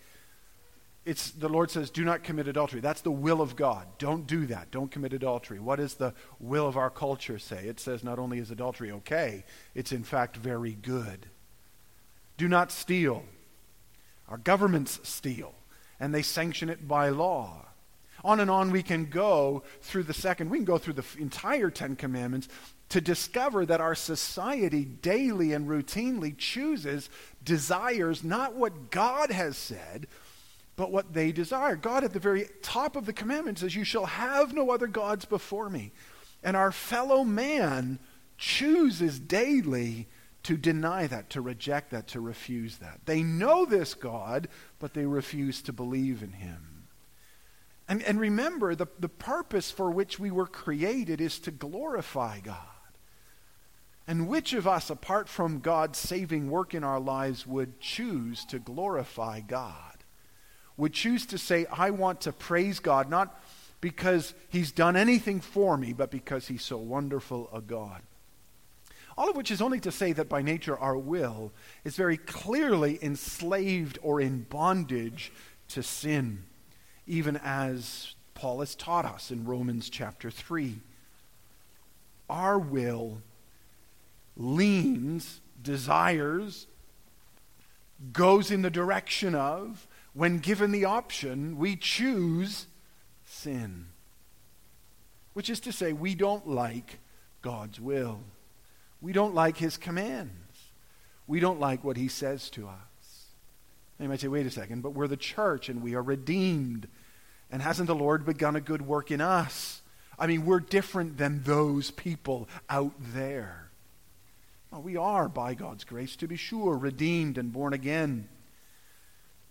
It's, 1.05 1.29
the 1.29 1.49
Lord 1.49 1.69
says, 1.69 1.91
do 1.91 2.03
not 2.03 2.23
commit 2.23 2.47
adultery. 2.47 2.81
That's 2.81 3.01
the 3.01 3.11
will 3.11 3.39
of 3.39 3.55
God. 3.55 3.85
Don't 3.99 4.25
do 4.25 4.47
that. 4.47 4.71
Don't 4.71 4.91
commit 4.91 5.13
adultery. 5.13 5.59
What 5.59 5.77
does 5.77 5.93
the 5.93 6.13
will 6.39 6.67
of 6.67 6.75
our 6.75 6.89
culture 6.89 7.37
say? 7.37 7.67
It 7.67 7.79
says 7.79 8.03
not 8.03 8.17
only 8.19 8.39
is 8.39 8.49
adultery 8.49 8.91
okay, 8.91 9.45
it's 9.75 9.91
in 9.91 10.03
fact 10.03 10.35
very 10.35 10.73
good. 10.73 11.27
Do 12.37 12.47
not 12.47 12.71
steal. 12.71 13.23
Our 14.29 14.37
governments 14.37 14.99
steal, 15.03 15.53
and 15.99 16.13
they 16.13 16.21
sanction 16.21 16.69
it 16.69 16.87
by 16.87 17.09
law. 17.09 17.65
On 18.23 18.39
and 18.39 18.49
on 18.49 18.71
we 18.71 18.83
can 18.83 19.05
go 19.05 19.63
through 19.81 20.03
the 20.03 20.13
second, 20.13 20.49
we 20.49 20.57
can 20.57 20.65
go 20.65 20.77
through 20.77 20.93
the 20.93 21.05
entire 21.19 21.69
Ten 21.69 21.95
Commandments 21.95 22.49
to 22.89 23.01
discover 23.01 23.65
that 23.65 23.81
our 23.81 23.95
society 23.95 24.85
daily 24.85 25.53
and 25.53 25.67
routinely 25.67 26.37
chooses, 26.37 27.09
desires 27.43 28.23
not 28.23 28.55
what 28.55 28.91
God 28.91 29.29
has 29.29 29.57
said, 29.57 30.07
but 30.75 30.91
what 30.91 31.13
they 31.13 31.31
desire. 31.31 31.75
God, 31.75 32.03
at 32.03 32.13
the 32.13 32.19
very 32.19 32.47
top 32.61 32.95
of 32.95 33.05
the 33.05 33.13
commandment, 33.13 33.59
says, 33.59 33.75
You 33.75 33.83
shall 33.83 34.05
have 34.05 34.53
no 34.53 34.71
other 34.71 34.87
gods 34.87 35.25
before 35.25 35.69
me. 35.69 35.91
And 36.43 36.55
our 36.55 36.71
fellow 36.71 37.23
man 37.23 37.99
chooses 38.37 39.19
daily 39.19 40.07
to 40.47 40.55
deny 40.55 41.07
that, 41.07 41.29
to 41.31 41.41
reject 41.41 41.91
that, 41.91 42.07
to 42.07 42.21
refuse 42.21 42.77
that. 42.77 43.01
They 43.05 43.21
know 43.21 43.65
this 43.65 43.93
God, 43.93 44.47
but 44.79 44.93
they 44.93 45.05
refuse 45.05 45.61
to 45.63 45.73
believe 45.73 46.23
in 46.23 46.31
him. 46.31 46.85
And, 47.89 48.01
and 48.03 48.17
remember, 48.17 48.73
the, 48.73 48.87
the 48.97 49.09
purpose 49.09 49.71
for 49.71 49.91
which 49.91 50.19
we 50.19 50.31
were 50.31 50.47
created 50.47 51.19
is 51.19 51.37
to 51.39 51.51
glorify 51.51 52.39
God. 52.39 52.55
And 54.07 54.29
which 54.29 54.53
of 54.53 54.65
us, 54.65 54.89
apart 54.89 55.27
from 55.27 55.59
God's 55.59 55.99
saving 55.99 56.49
work 56.49 56.73
in 56.73 56.85
our 56.85 57.01
lives, 57.01 57.45
would 57.45 57.81
choose 57.81 58.45
to 58.45 58.57
glorify 58.57 59.41
God? 59.41 59.97
Would 60.77 60.93
choose 60.93 61.25
to 61.25 61.37
say, 61.37 61.65
I 61.65 61.89
want 61.89 62.21
to 62.21 62.31
praise 62.31 62.79
God, 62.79 63.09
not 63.09 63.37
because 63.81 64.33
he's 64.47 64.71
done 64.71 64.95
anything 64.95 65.41
for 65.41 65.75
me, 65.75 65.91
but 65.91 66.09
because 66.09 66.47
he's 66.47 66.63
so 66.63 66.77
wonderful 66.77 67.49
a 67.51 67.59
God. 67.59 68.01
All 69.17 69.29
of 69.29 69.35
which 69.35 69.49
is 69.49 69.61
only 69.61 69.79
to 69.79 69.91
say 69.91 70.13
that 70.13 70.29
by 70.29 70.41
nature 70.41 70.77
our 70.77 70.95
will 70.95 71.51
is 71.83 71.95
very 71.95 72.17
clearly 72.17 72.99
enslaved 73.01 73.97
or 74.03 74.21
in 74.21 74.43
bondage 74.43 75.31
to 75.69 75.81
sin, 75.81 76.43
even 77.07 77.39
as 77.43 78.13
Paul 78.35 78.59
has 78.59 78.75
taught 78.75 79.05
us 79.05 79.31
in 79.31 79.45
Romans 79.45 79.89
chapter 79.89 80.29
3. 80.29 80.79
Our 82.29 82.59
will 82.59 83.21
leans, 84.35 85.41
desires, 85.63 86.67
goes 88.13 88.51
in 88.51 88.61
the 88.61 88.69
direction 88.69 89.33
of, 89.33 89.87
when 90.13 90.37
given 90.37 90.71
the 90.71 90.85
option, 90.85 91.57
we 91.57 91.75
choose 91.75 92.67
sin. 93.25 93.87
Which 95.33 95.49
is 95.49 95.59
to 95.61 95.71
say, 95.71 95.93
we 95.93 96.13
don't 96.13 96.47
like 96.47 96.99
God's 97.41 97.79
will. 97.79 98.19
We 99.01 99.13
don't 99.13 99.35
like 99.35 99.57
his 99.57 99.77
commands. 99.77 100.31
We 101.27 101.39
don't 101.39 101.59
like 101.59 101.83
what 101.83 101.97
he 101.97 102.07
says 102.07 102.49
to 102.51 102.67
us. 102.67 103.25
And 103.99 104.05
you 104.05 104.09
might 104.09 104.19
say, 104.19 104.27
wait 104.27 104.45
a 104.45 104.51
second, 104.51 104.81
but 104.81 104.91
we're 104.91 105.07
the 105.07 105.17
church 105.17 105.69
and 105.69 105.81
we 105.81 105.95
are 105.95 106.01
redeemed. 106.01 106.87
And 107.51 107.61
hasn't 107.61 107.87
the 107.87 107.95
Lord 107.95 108.25
begun 108.25 108.55
a 108.55 108.61
good 108.61 108.81
work 108.81 109.11
in 109.11 109.21
us? 109.21 109.81
I 110.19 110.27
mean, 110.27 110.45
we're 110.45 110.59
different 110.59 111.17
than 111.17 111.43
those 111.43 111.91
people 111.91 112.47
out 112.69 112.93
there. 112.99 113.69
Well, 114.71 114.81
we 114.81 114.97
are, 114.97 115.29
by 115.29 115.53
God's 115.53 115.83
grace, 115.83 116.15
to 116.17 116.27
be 116.27 116.35
sure, 116.35 116.75
redeemed 116.75 117.37
and 117.37 117.53
born 117.53 117.73
again. 117.73 118.27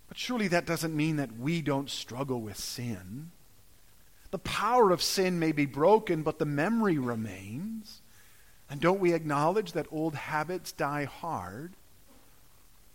But 0.09 0.19
surely 0.19 0.49
that 0.49 0.67
doesn't 0.67 0.95
mean 0.95 1.17
that 1.17 1.39
we 1.39 1.63
don't 1.63 1.91
struggle 1.91 2.41
with 2.41 2.59
sin. 2.59 3.31
The 4.31 4.39
power 4.39 4.91
of 4.91 5.03
sin 5.03 5.39
may 5.39 5.53
be 5.53 5.67
broken, 5.67 6.23
but 6.23 6.39
the 6.39 6.45
memory 6.45 6.99
remains. 6.99 8.03
And 8.69 8.81
don't 8.81 9.01
we 9.01 9.13
acknowledge 9.13 9.73
that 9.73 9.87
old 9.91 10.15
habits 10.15 10.73
die 10.73 11.05
hard? 11.05 11.75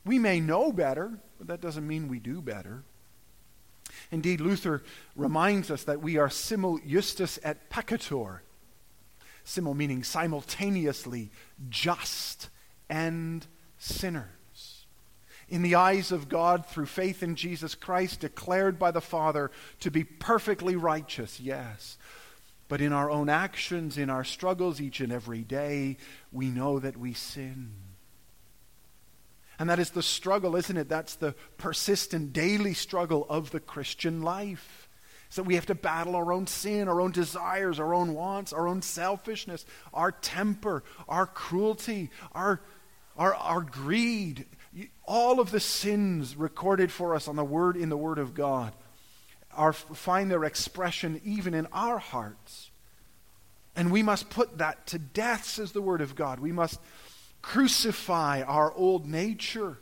We 0.05 0.19
may 0.19 0.39
know 0.39 0.71
better, 0.71 1.19
but 1.37 1.47
that 1.47 1.61
doesn't 1.61 1.87
mean 1.87 2.07
we 2.07 2.19
do 2.19 2.41
better. 2.41 2.83
Indeed, 4.11 4.41
Luther 4.41 4.83
reminds 5.15 5.69
us 5.71 5.83
that 5.83 6.01
we 6.01 6.17
are 6.17 6.29
simul 6.29 6.79
justus 6.85 7.39
et 7.43 7.69
peccator. 7.69 8.39
Simul 9.43 9.73
meaning 9.73 10.03
simultaneously 10.03 11.31
just 11.69 12.49
and 12.89 13.45
sinners 13.77 14.27
in 15.51 15.61
the 15.61 15.75
eyes 15.75 16.13
of 16.13 16.29
God 16.29 16.65
through 16.65 16.85
faith 16.85 17.21
in 17.21 17.35
Jesus 17.35 17.75
Christ, 17.75 18.21
declared 18.21 18.79
by 18.79 18.89
the 18.89 19.01
Father 19.01 19.51
to 19.81 19.91
be 19.91 20.05
perfectly 20.05 20.77
righteous, 20.77 21.41
yes. 21.41 21.97
But 22.71 22.79
in 22.79 22.93
our 22.93 23.11
own 23.11 23.27
actions, 23.27 23.97
in 23.97 24.09
our 24.09 24.23
struggles 24.23 24.79
each 24.79 25.01
and 25.01 25.11
every 25.11 25.41
day, 25.41 25.97
we 26.31 26.47
know 26.47 26.79
that 26.79 26.95
we 26.95 27.11
sin. 27.11 27.73
And 29.59 29.69
that 29.69 29.77
is 29.77 29.89
the 29.89 30.01
struggle, 30.01 30.55
isn't 30.55 30.77
it? 30.77 30.87
That's 30.87 31.15
the 31.15 31.35
persistent 31.57 32.31
daily 32.31 32.73
struggle 32.73 33.25
of 33.29 33.51
the 33.51 33.59
Christian 33.59 34.21
life. 34.21 34.87
So 35.27 35.43
we 35.43 35.55
have 35.55 35.65
to 35.65 35.75
battle 35.75 36.15
our 36.15 36.31
own 36.31 36.47
sin, 36.47 36.87
our 36.87 37.01
own 37.01 37.11
desires, 37.11 37.77
our 37.77 37.93
own 37.93 38.13
wants, 38.13 38.53
our 38.53 38.69
own 38.69 38.81
selfishness, 38.81 39.65
our 39.93 40.13
temper, 40.13 40.85
our 41.09 41.25
cruelty, 41.25 42.09
our, 42.31 42.61
our, 43.17 43.35
our 43.35 43.59
greed, 43.63 44.45
all 45.05 45.41
of 45.41 45.51
the 45.51 45.59
sins 45.59 46.37
recorded 46.37 46.89
for 46.89 47.15
us 47.15 47.27
on 47.27 47.35
the 47.35 47.43
word 47.43 47.75
in 47.75 47.89
the 47.89 47.97
word 47.97 48.17
of 48.17 48.33
God 48.33 48.71
are 49.55 49.74
find 49.74 50.29
their 50.29 50.43
expression 50.43 51.22
even 51.24 51.53
in 51.53 51.67
our 51.72 51.98
hearts. 51.98 52.72
And 53.75 53.91
we 53.91 54.03
must 54.03 54.29
put 54.29 54.58
that 54.58 54.88
to 54.88 55.00
death, 55.00 55.46
says 55.46 55.72
the 55.72 55.81
word 55.81 56.01
of 56.01 56.15
God. 56.15 56.39
We 56.39 56.51
must 56.51 56.79
crucify 57.41 58.43
our 58.43 58.72
old 58.74 59.08
nature 59.08 59.77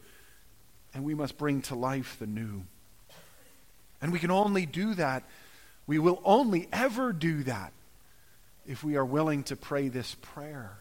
and 0.94 1.04
we 1.04 1.14
must 1.14 1.38
bring 1.38 1.62
to 1.64 1.76
life 1.76 2.18
the 2.20 2.28
new. 2.28 2.64
And 4.02 4.12
we 4.12 4.20
can 4.20 4.32
only 4.32 4.66
do 4.66 4.94
that, 4.96 5.24
we 5.86 6.00
will 6.00 6.22
only 6.24 6.68
ever 6.72 7.12
do 7.12 7.44
that 7.44 7.74
if 8.66 8.84
we 8.84 8.96
are 8.96 9.06
willing 9.06 9.44
to 9.44 9.56
pray 9.56 9.90
this 9.90 10.16
prayer. 10.22 10.78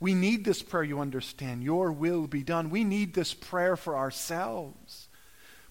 We 0.00 0.14
need 0.14 0.44
this 0.44 0.62
prayer, 0.62 0.82
you 0.82 1.00
understand. 1.00 1.62
Your 1.62 1.92
will 1.92 2.26
be 2.26 2.42
done. 2.42 2.68
We 2.70 2.84
need 2.84 3.14
this 3.14 3.32
prayer 3.32 3.76
for 3.76 3.96
ourselves 3.96 5.03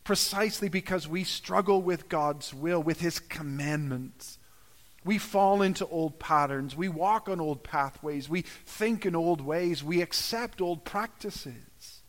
precisely 0.04 0.70
because 0.70 1.08
we 1.08 1.24
struggle 1.24 1.82
with 1.82 2.10
God's 2.10 2.54
will, 2.54 2.82
with 2.82 3.00
His 3.00 3.20
commandments. 3.20 4.38
We 5.06 5.18
fall 5.18 5.62
into 5.62 5.86
old 5.88 6.20
patterns. 6.20 6.76
We 6.76 6.88
walk 6.88 7.28
on 7.28 7.40
old 7.40 7.64
pathways. 7.64 8.30
We 8.30 8.42
think 8.42 9.06
in 9.06 9.16
old 9.16 9.42
ways. 9.42 9.84
We 9.84 10.02
accept 10.02 10.62
old 10.62 10.86
practices. 10.86 12.02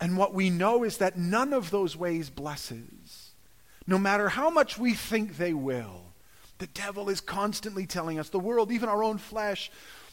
And 0.00 0.16
what 0.16 0.34
we 0.34 0.50
know 0.50 0.82
is 0.82 0.98
that 0.98 1.16
none 1.16 1.52
of 1.52 1.70
those 1.70 1.96
ways 1.96 2.28
blesses. 2.28 3.30
No 3.86 3.98
matter 3.98 4.28
how 4.28 4.50
much 4.50 4.76
we 4.76 4.94
think 4.94 5.36
they 5.36 5.54
will, 5.54 6.12
the 6.58 6.66
devil 6.66 7.08
is 7.08 7.20
constantly 7.20 7.86
telling 7.86 8.18
us, 8.18 8.28
the 8.28 8.38
world, 8.38 8.70
even 8.70 8.88
our 8.88 9.02
own 9.02 9.18
flesh, 9.18 9.70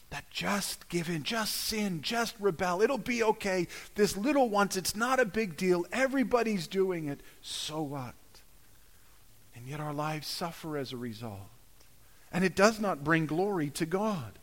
that 0.09 0.29
just 0.31 0.89
give 0.89 1.09
in, 1.09 1.23
just 1.23 1.55
sin, 1.55 2.01
just 2.01 2.35
rebel. 2.39 2.81
It'll 2.81 2.97
be 2.97 3.21
okay. 3.23 3.67
This 3.95 4.17
little 4.17 4.49
once, 4.49 4.75
it's 4.75 4.95
not 4.95 5.19
a 5.19 5.25
big 5.25 5.55
deal. 5.55 5.85
Everybody's 5.91 6.67
doing 6.67 7.07
it. 7.07 7.21
So 7.41 7.81
what? 7.81 8.15
And 9.55 9.67
yet 9.67 9.79
our 9.79 9.93
lives 9.93 10.27
suffer 10.27 10.77
as 10.77 10.91
a 10.91 10.97
result. 10.97 11.49
And 12.31 12.43
it 12.43 12.55
does 12.55 12.79
not 12.79 13.03
bring 13.03 13.25
glory 13.25 13.69
to 13.71 13.85
God. 13.85 14.39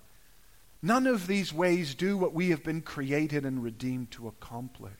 None 0.83 1.07
of 1.07 1.27
these 1.27 1.53
ways 1.53 1.95
do 1.95 2.17
what 2.17 2.33
we 2.35 2.51
have 2.51 2.63
been 2.63 2.83
created 2.83 3.45
and 3.45 3.63
redeemed 3.63 4.11
to 4.13 4.29
accomplish 4.29 4.93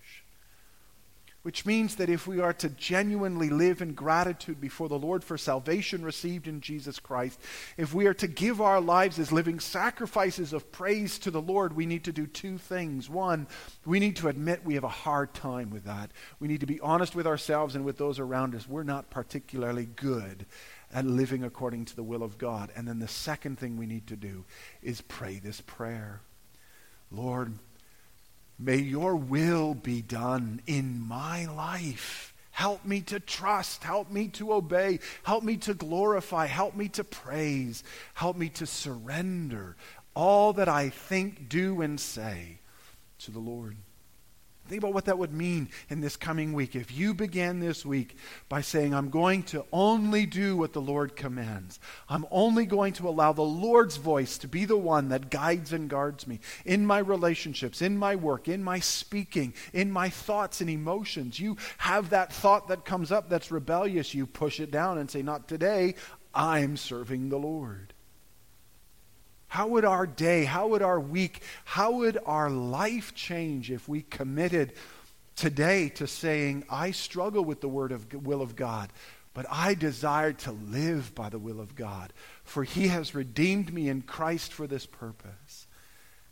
which 1.47 1.65
means 1.65 1.95
that 1.95 2.11
if 2.11 2.27
we 2.27 2.41
are 2.41 2.53
to 2.53 2.69
genuinely 2.71 3.49
live 3.49 3.81
in 3.81 3.93
gratitude 3.95 4.61
before 4.61 4.89
the 4.89 4.99
Lord 4.99 5.23
for 5.23 5.39
salvation 5.39 6.05
received 6.05 6.49
in 6.49 6.61
Jesus 6.61 6.99
Christ, 6.99 7.39
if 7.77 7.95
we 7.95 8.09
are 8.09 8.15
to 8.15 8.27
give 8.27 8.61
our 8.61 8.81
lives 8.81 9.21
as 9.21 9.31
living 9.31 9.61
sacrifices 9.61 10.53
of 10.53 10.73
praise 10.73 11.21
to 11.21 11.31
the 11.31 11.41
Lord, 11.41 11.77
we 11.77 11.87
need 11.87 12.03
to 12.03 12.13
do 12.13 12.27
two 12.27 12.59
things. 12.59 13.09
One, 13.09 13.47
we 13.85 14.01
need 14.01 14.17
to 14.17 14.27
admit 14.27 14.65
we 14.65 14.75
have 14.75 14.83
a 14.83 14.89
hard 14.89 15.35
time 15.35 15.71
with 15.71 15.85
that. 15.85 16.11
We 16.41 16.49
need 16.49 16.63
to 16.63 16.67
be 16.67 16.81
honest 16.81 17.15
with 17.15 17.29
ourselves 17.29 17.77
and 17.77 17.85
with 17.85 17.97
those 17.97 18.19
around 18.19 18.57
us. 18.57 18.69
We're 18.69 18.83
not 18.83 19.09
particularly 19.11 19.87
good 19.87 20.47
at 20.93 21.05
living 21.05 21.45
according 21.45 21.85
to 21.85 21.95
the 21.95 22.03
will 22.03 22.25
of 22.25 22.39
God. 22.39 22.73
And 22.75 22.89
then 22.89 22.99
the 22.99 23.07
second 23.07 23.61
thing 23.61 23.77
we 23.77 23.87
need 23.87 24.09
to 24.09 24.17
do 24.17 24.47
is 24.83 25.01
pray 25.01 25.39
this 25.39 25.61
prayer 25.61 26.23
Lord, 27.13 27.53
May 28.59 28.79
your 28.79 29.17
will 29.17 29.75
be 29.75 30.03
done 30.03 30.63
in 30.67 31.01
my 31.01 31.47
life. 31.47 32.35
Help 32.51 32.87
me 32.87 33.03
to 33.03 33.21
trust. 33.21 33.85
Help 33.85 34.11
me 34.11 34.29
to 34.29 34.55
obey. 34.55 35.01
Help 35.25 35.45
me 35.45 35.59
to 35.59 35.75
glorify. 35.75 36.47
Help 36.47 36.75
me 36.75 36.89
to 36.89 37.05
praise. 37.05 37.85
Help 38.15 38.37
me 38.37 38.49
to 38.49 38.65
surrender 38.65 39.77
all 40.15 40.55
that 40.55 40.69
I 40.69 40.89
think, 40.89 41.51
do, 41.51 41.83
and 41.83 42.01
say 42.01 42.61
to 43.19 43.31
the 43.31 43.39
Lord. 43.39 43.77
Think 44.69 44.83
about 44.83 44.95
what 44.95 45.05
that 45.05 45.19
would 45.19 45.33
mean 45.33 45.69
in 45.89 46.01
this 46.01 46.17
coming 46.17 46.53
week. 46.53 46.75
If 46.75 46.97
you 46.97 47.15
began 47.15 47.61
this 47.61 47.87
week 47.87 48.17
by 48.49 48.61
saying, 48.61 48.95
I'm 48.95 49.11
going 49.11 49.45
to 49.45 49.65
only 49.73 50.27
do 50.27 50.57
what 50.57 50.73
the 50.73 50.81
Lord 50.81 51.15
commands, 51.17 51.79
I'm 52.09 52.27
only 52.31 52.67
going 52.67 52.93
to 52.95 53.09
allow 53.09 53.33
the 53.33 53.43
Lord's 53.43 53.97
voice 53.97 54.39
to 54.39 54.49
be 54.49 54.65
the 54.65 54.77
one 54.77 55.09
that 55.11 55.31
guides 55.31 55.73
and 55.73 55.89
guards 55.89 56.27
me 56.27 56.41
in 56.65 56.85
my 56.85 56.99
relationships, 56.99 57.81
in 57.81 57.97
my 57.97 58.17
work, 58.17 58.49
in 58.49 58.63
my 58.63 58.81
speaking, 58.81 59.55
in 59.73 59.91
my 59.91 60.09
thoughts 60.09 60.61
and 60.61 60.71
emotions. 60.71 61.39
You 61.39 61.57
have 61.79 62.11
that 62.11 62.33
thought 62.33 62.69
that 62.69 62.85
comes 62.85 63.13
up 63.13 63.29
that's 63.29 63.51
rebellious, 63.51 64.15
you 64.15 64.27
push 64.27 64.61
it 64.61 64.71
down 64.71 64.99
and 64.99 65.11
say, 65.11 65.23
Not 65.23 65.49
today, 65.49 65.95
I'm 66.35 66.77
serving 66.77 67.29
the 67.29 67.39
Lord. 67.39 67.95
How 69.49 69.69
would 69.69 69.85
our 69.85 70.07
day, 70.07 70.45
how 70.45 70.69
would 70.69 70.83
our 70.83 71.01
week, 71.01 71.43
how 71.65 71.93
would 71.93 72.19
our 72.27 72.51
life 72.51 73.15
change 73.15 73.71
if 73.71 73.89
we 73.89 74.03
committed 74.03 74.73
today 75.37 75.89
to 75.91 76.07
saying, 76.07 76.65
I 76.69 76.91
struggle 76.91 77.45
with 77.45 77.61
the 77.61 77.69
word 77.69 77.93
of 77.93 78.13
will 78.13 78.43
of 78.43 78.57
God, 78.57 78.93
but 79.35 79.47
I 79.51 79.75
desire 79.75 80.33
to 80.33 80.53
live 80.53 81.15
by 81.15 81.29
the 81.29 81.39
will 81.39 81.61
of 81.61 81.75
God, 81.75 82.13
for 82.43 82.65
he 82.65 82.89
has 82.89 83.15
redeemed 83.15 83.73
me 83.73 83.89
in 83.89 84.03
Christ 84.03 84.53
for 84.53 84.67
this 84.67 84.87
purpose. 84.87 85.67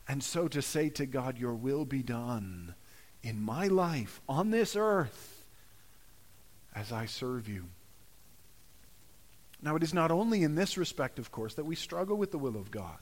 And 0.08 0.22
so 0.22 0.48
to 0.48 0.62
say 0.62 0.88
to 0.90 1.06
God, 1.06 1.38
Your 1.38 1.54
will 1.54 1.84
be 1.84 2.02
done 2.02 2.74
in 3.22 3.40
my 3.40 3.68
life 3.68 4.20
on 4.28 4.50
this 4.50 4.74
earth 4.76 5.44
as 6.74 6.92
I 6.92 7.06
serve 7.06 7.48
you. 7.48 7.66
Now, 9.64 9.76
it 9.76 9.82
is 9.82 9.94
not 9.94 10.10
only 10.10 10.42
in 10.42 10.56
this 10.56 10.76
respect, 10.76 11.18
of 11.18 11.32
course, 11.32 11.54
that 11.54 11.64
we 11.64 11.74
struggle 11.74 12.18
with 12.18 12.30
the 12.30 12.38
will 12.38 12.54
of 12.54 12.70
God. 12.70 12.98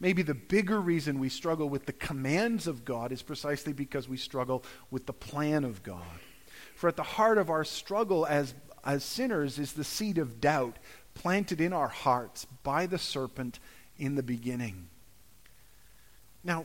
Maybe 0.00 0.22
the 0.22 0.34
bigger 0.34 0.80
reason 0.80 1.18
we 1.18 1.28
struggle 1.28 1.68
with 1.68 1.84
the 1.84 1.92
commands 1.92 2.66
of 2.66 2.86
God 2.86 3.12
is 3.12 3.20
precisely 3.20 3.74
because 3.74 4.08
we 4.08 4.16
struggle 4.16 4.64
with 4.90 5.04
the 5.04 5.12
plan 5.12 5.64
of 5.64 5.82
God. 5.82 6.02
For 6.74 6.88
at 6.88 6.96
the 6.96 7.02
heart 7.02 7.36
of 7.36 7.50
our 7.50 7.62
struggle 7.62 8.26
as, 8.26 8.54
as 8.82 9.04
sinners 9.04 9.58
is 9.58 9.74
the 9.74 9.84
seed 9.84 10.16
of 10.16 10.40
doubt 10.40 10.78
planted 11.12 11.60
in 11.60 11.74
our 11.74 11.88
hearts 11.88 12.46
by 12.62 12.86
the 12.86 12.98
serpent 12.98 13.58
in 13.98 14.14
the 14.14 14.22
beginning. 14.22 14.88
Now, 16.42 16.64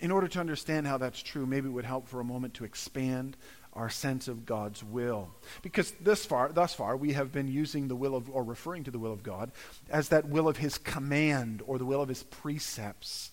in 0.00 0.10
order 0.10 0.28
to 0.28 0.40
understand 0.40 0.86
how 0.86 0.96
that's 0.96 1.22
true, 1.22 1.44
maybe 1.44 1.68
it 1.68 1.72
would 1.72 1.84
help 1.84 2.08
for 2.08 2.20
a 2.20 2.24
moment 2.24 2.54
to 2.54 2.64
expand 2.64 3.36
our 3.80 3.88
sense 3.88 4.28
of 4.28 4.44
God's 4.44 4.84
will. 4.84 5.30
Because 5.62 5.92
this 6.02 6.26
far, 6.26 6.50
thus 6.52 6.74
far, 6.74 6.98
we 6.98 7.14
have 7.14 7.32
been 7.32 7.48
using 7.48 7.88
the 7.88 7.96
will 7.96 8.14
of, 8.14 8.28
or 8.28 8.44
referring 8.44 8.84
to 8.84 8.90
the 8.90 8.98
will 8.98 9.12
of 9.12 9.22
God 9.22 9.50
as 9.88 10.10
that 10.10 10.28
will 10.28 10.48
of 10.48 10.58
his 10.58 10.76
command 10.76 11.62
or 11.66 11.78
the 11.78 11.86
will 11.86 12.02
of 12.02 12.10
his 12.10 12.22
precepts. 12.22 13.30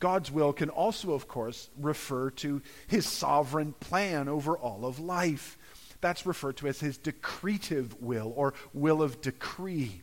God's 0.00 0.32
will 0.32 0.54
can 0.54 0.70
also, 0.70 1.12
of 1.12 1.28
course, 1.28 1.68
refer 1.78 2.30
to 2.30 2.62
his 2.86 3.06
sovereign 3.06 3.74
plan 3.74 4.28
over 4.28 4.56
all 4.56 4.86
of 4.86 4.98
life. 4.98 5.58
That's 6.00 6.24
referred 6.24 6.56
to 6.58 6.68
as 6.68 6.80
his 6.80 6.96
decretive 6.96 8.00
will 8.00 8.32
or 8.34 8.54
will 8.72 9.02
of 9.02 9.20
decree. 9.20 10.00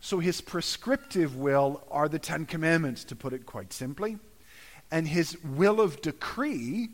So 0.00 0.18
his 0.18 0.42
prescriptive 0.42 1.36
will 1.36 1.82
are 1.90 2.08
the 2.08 2.18
Ten 2.18 2.44
Commandments, 2.44 3.04
to 3.04 3.16
put 3.16 3.32
it 3.32 3.46
quite 3.46 3.72
simply. 3.72 4.18
And 4.90 5.08
his 5.08 5.42
will 5.42 5.80
of 5.80 6.02
decree 6.02 6.90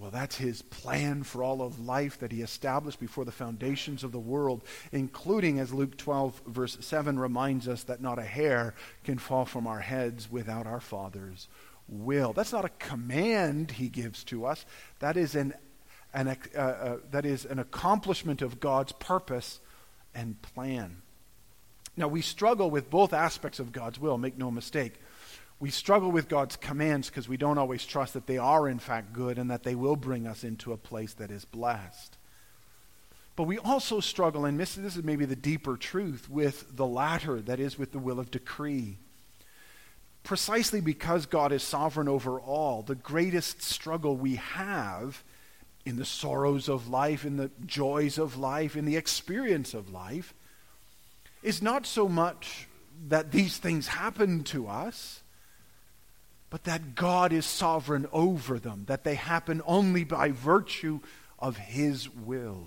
well, 0.00 0.10
that's 0.10 0.36
his 0.36 0.62
plan 0.62 1.24
for 1.24 1.42
all 1.42 1.60
of 1.60 1.78
life 1.78 2.18
that 2.20 2.32
he 2.32 2.40
established 2.40 2.98
before 2.98 3.26
the 3.26 3.32
foundations 3.32 4.02
of 4.02 4.12
the 4.12 4.18
world, 4.18 4.62
including, 4.92 5.58
as 5.58 5.74
Luke 5.74 5.98
12, 5.98 6.40
verse 6.46 6.78
7 6.80 7.18
reminds 7.18 7.68
us, 7.68 7.84
that 7.84 8.00
not 8.00 8.18
a 8.18 8.24
hair 8.24 8.74
can 9.04 9.18
fall 9.18 9.44
from 9.44 9.66
our 9.66 9.80
heads 9.80 10.30
without 10.30 10.66
our 10.66 10.80
Father's 10.80 11.48
will. 11.86 12.32
That's 12.32 12.52
not 12.52 12.64
a 12.64 12.70
command 12.70 13.72
he 13.72 13.90
gives 13.90 14.24
to 14.24 14.46
us, 14.46 14.64
that 15.00 15.18
is 15.18 15.34
an, 15.34 15.52
an, 16.14 16.28
uh, 16.56 16.58
uh, 16.58 16.96
that 17.10 17.26
is 17.26 17.44
an 17.44 17.58
accomplishment 17.58 18.40
of 18.40 18.58
God's 18.58 18.92
purpose 18.92 19.60
and 20.14 20.40
plan. 20.40 21.02
Now, 21.94 22.08
we 22.08 22.22
struggle 22.22 22.70
with 22.70 22.88
both 22.88 23.12
aspects 23.12 23.58
of 23.58 23.72
God's 23.72 24.00
will, 24.00 24.16
make 24.16 24.38
no 24.38 24.50
mistake. 24.50 24.94
We 25.60 25.70
struggle 25.70 26.10
with 26.10 26.28
God's 26.28 26.56
commands 26.56 27.10
because 27.10 27.28
we 27.28 27.36
don't 27.36 27.58
always 27.58 27.84
trust 27.84 28.14
that 28.14 28.26
they 28.26 28.38
are, 28.38 28.66
in 28.66 28.78
fact, 28.78 29.12
good 29.12 29.38
and 29.38 29.50
that 29.50 29.62
they 29.62 29.74
will 29.74 29.94
bring 29.94 30.26
us 30.26 30.42
into 30.42 30.72
a 30.72 30.78
place 30.78 31.12
that 31.14 31.30
is 31.30 31.44
blessed. 31.44 32.16
But 33.36 33.44
we 33.44 33.58
also 33.58 34.00
struggle, 34.00 34.46
and 34.46 34.58
this, 34.58 34.78
is 34.78 34.96
maybe 35.02 35.26
the 35.26 35.36
deeper 35.36 35.76
truth, 35.76 36.30
with 36.30 36.76
the 36.76 36.86
latter, 36.86 37.42
that 37.42 37.60
is, 37.60 37.78
with 37.78 37.92
the 37.92 37.98
will 37.98 38.18
of 38.18 38.30
decree. 38.30 38.96
Precisely 40.22 40.80
because 40.80 41.26
God 41.26 41.52
is 41.52 41.62
sovereign 41.62 42.08
over 42.08 42.40
all, 42.40 42.82
the 42.82 42.94
greatest 42.94 43.62
struggle 43.62 44.16
we 44.16 44.36
have 44.36 45.22
in 45.84 45.96
the 45.96 46.04
sorrows 46.04 46.68
of 46.68 46.88
life, 46.88 47.24
in 47.24 47.36
the 47.36 47.50
joys 47.66 48.18
of 48.18 48.38
life, 48.38 48.76
in 48.76 48.86
the 48.86 48.96
experience 48.96 49.74
of 49.74 49.90
life, 49.90 50.34
is 51.42 51.62
not 51.62 51.86
so 51.86 52.08
much 52.08 52.66
that 53.08 53.30
these 53.30 53.58
things 53.58 53.88
happen 53.88 54.44
to 54.44 54.66
us 54.66 55.22
but 56.50 56.64
that 56.64 56.94
God 56.94 57.32
is 57.32 57.46
sovereign 57.46 58.06
over 58.12 58.58
them, 58.58 58.84
that 58.86 59.04
they 59.04 59.14
happen 59.14 59.62
only 59.64 60.04
by 60.04 60.32
virtue 60.32 61.00
of 61.38 61.56
His 61.56 62.10
will. 62.10 62.66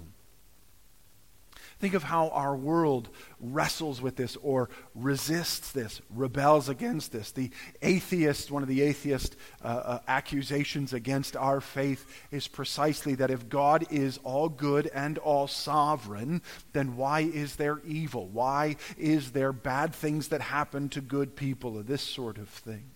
Think 1.80 1.96
of 1.96 2.04
how 2.04 2.30
our 2.30 2.56
world 2.56 3.10
wrestles 3.42 4.02
with 4.02 4.16
this 4.16 4.38
or 4.38 4.70
resists 4.96 5.74
this, 5.74 6.02
rebels 6.10 6.70
against 6.70 7.12
this. 7.12 7.32
The 7.32 7.52
atheist, 7.82 8.50
one 8.50 8.64
of 8.64 8.70
the 8.70 8.84
atheist 8.84 9.36
uh, 9.62 9.68
uh, 9.68 10.00
accusations 10.08 10.94
against 10.94 11.36
our 11.36 11.60
faith 11.60 12.06
is 12.32 12.48
precisely 12.48 13.16
that 13.16 13.32
if 13.32 13.50
God 13.50 13.86
is 13.90 14.18
all 14.24 14.48
good 14.48 14.90
and 14.94 15.18
all 15.18 15.46
sovereign, 15.48 16.42
then 16.72 16.96
why 16.96 17.20
is 17.20 17.58
there 17.58 17.82
evil? 17.86 18.28
Why 18.28 18.78
is 18.98 19.34
there 19.34 19.52
bad 19.52 19.94
things 19.94 20.30
that 20.30 20.40
happen 20.40 20.88
to 20.88 21.02
good 21.02 21.36
people 21.36 21.76
or 21.76 21.84
this 21.84 22.02
sort 22.02 22.38
of 22.38 22.48
thing? 22.48 22.92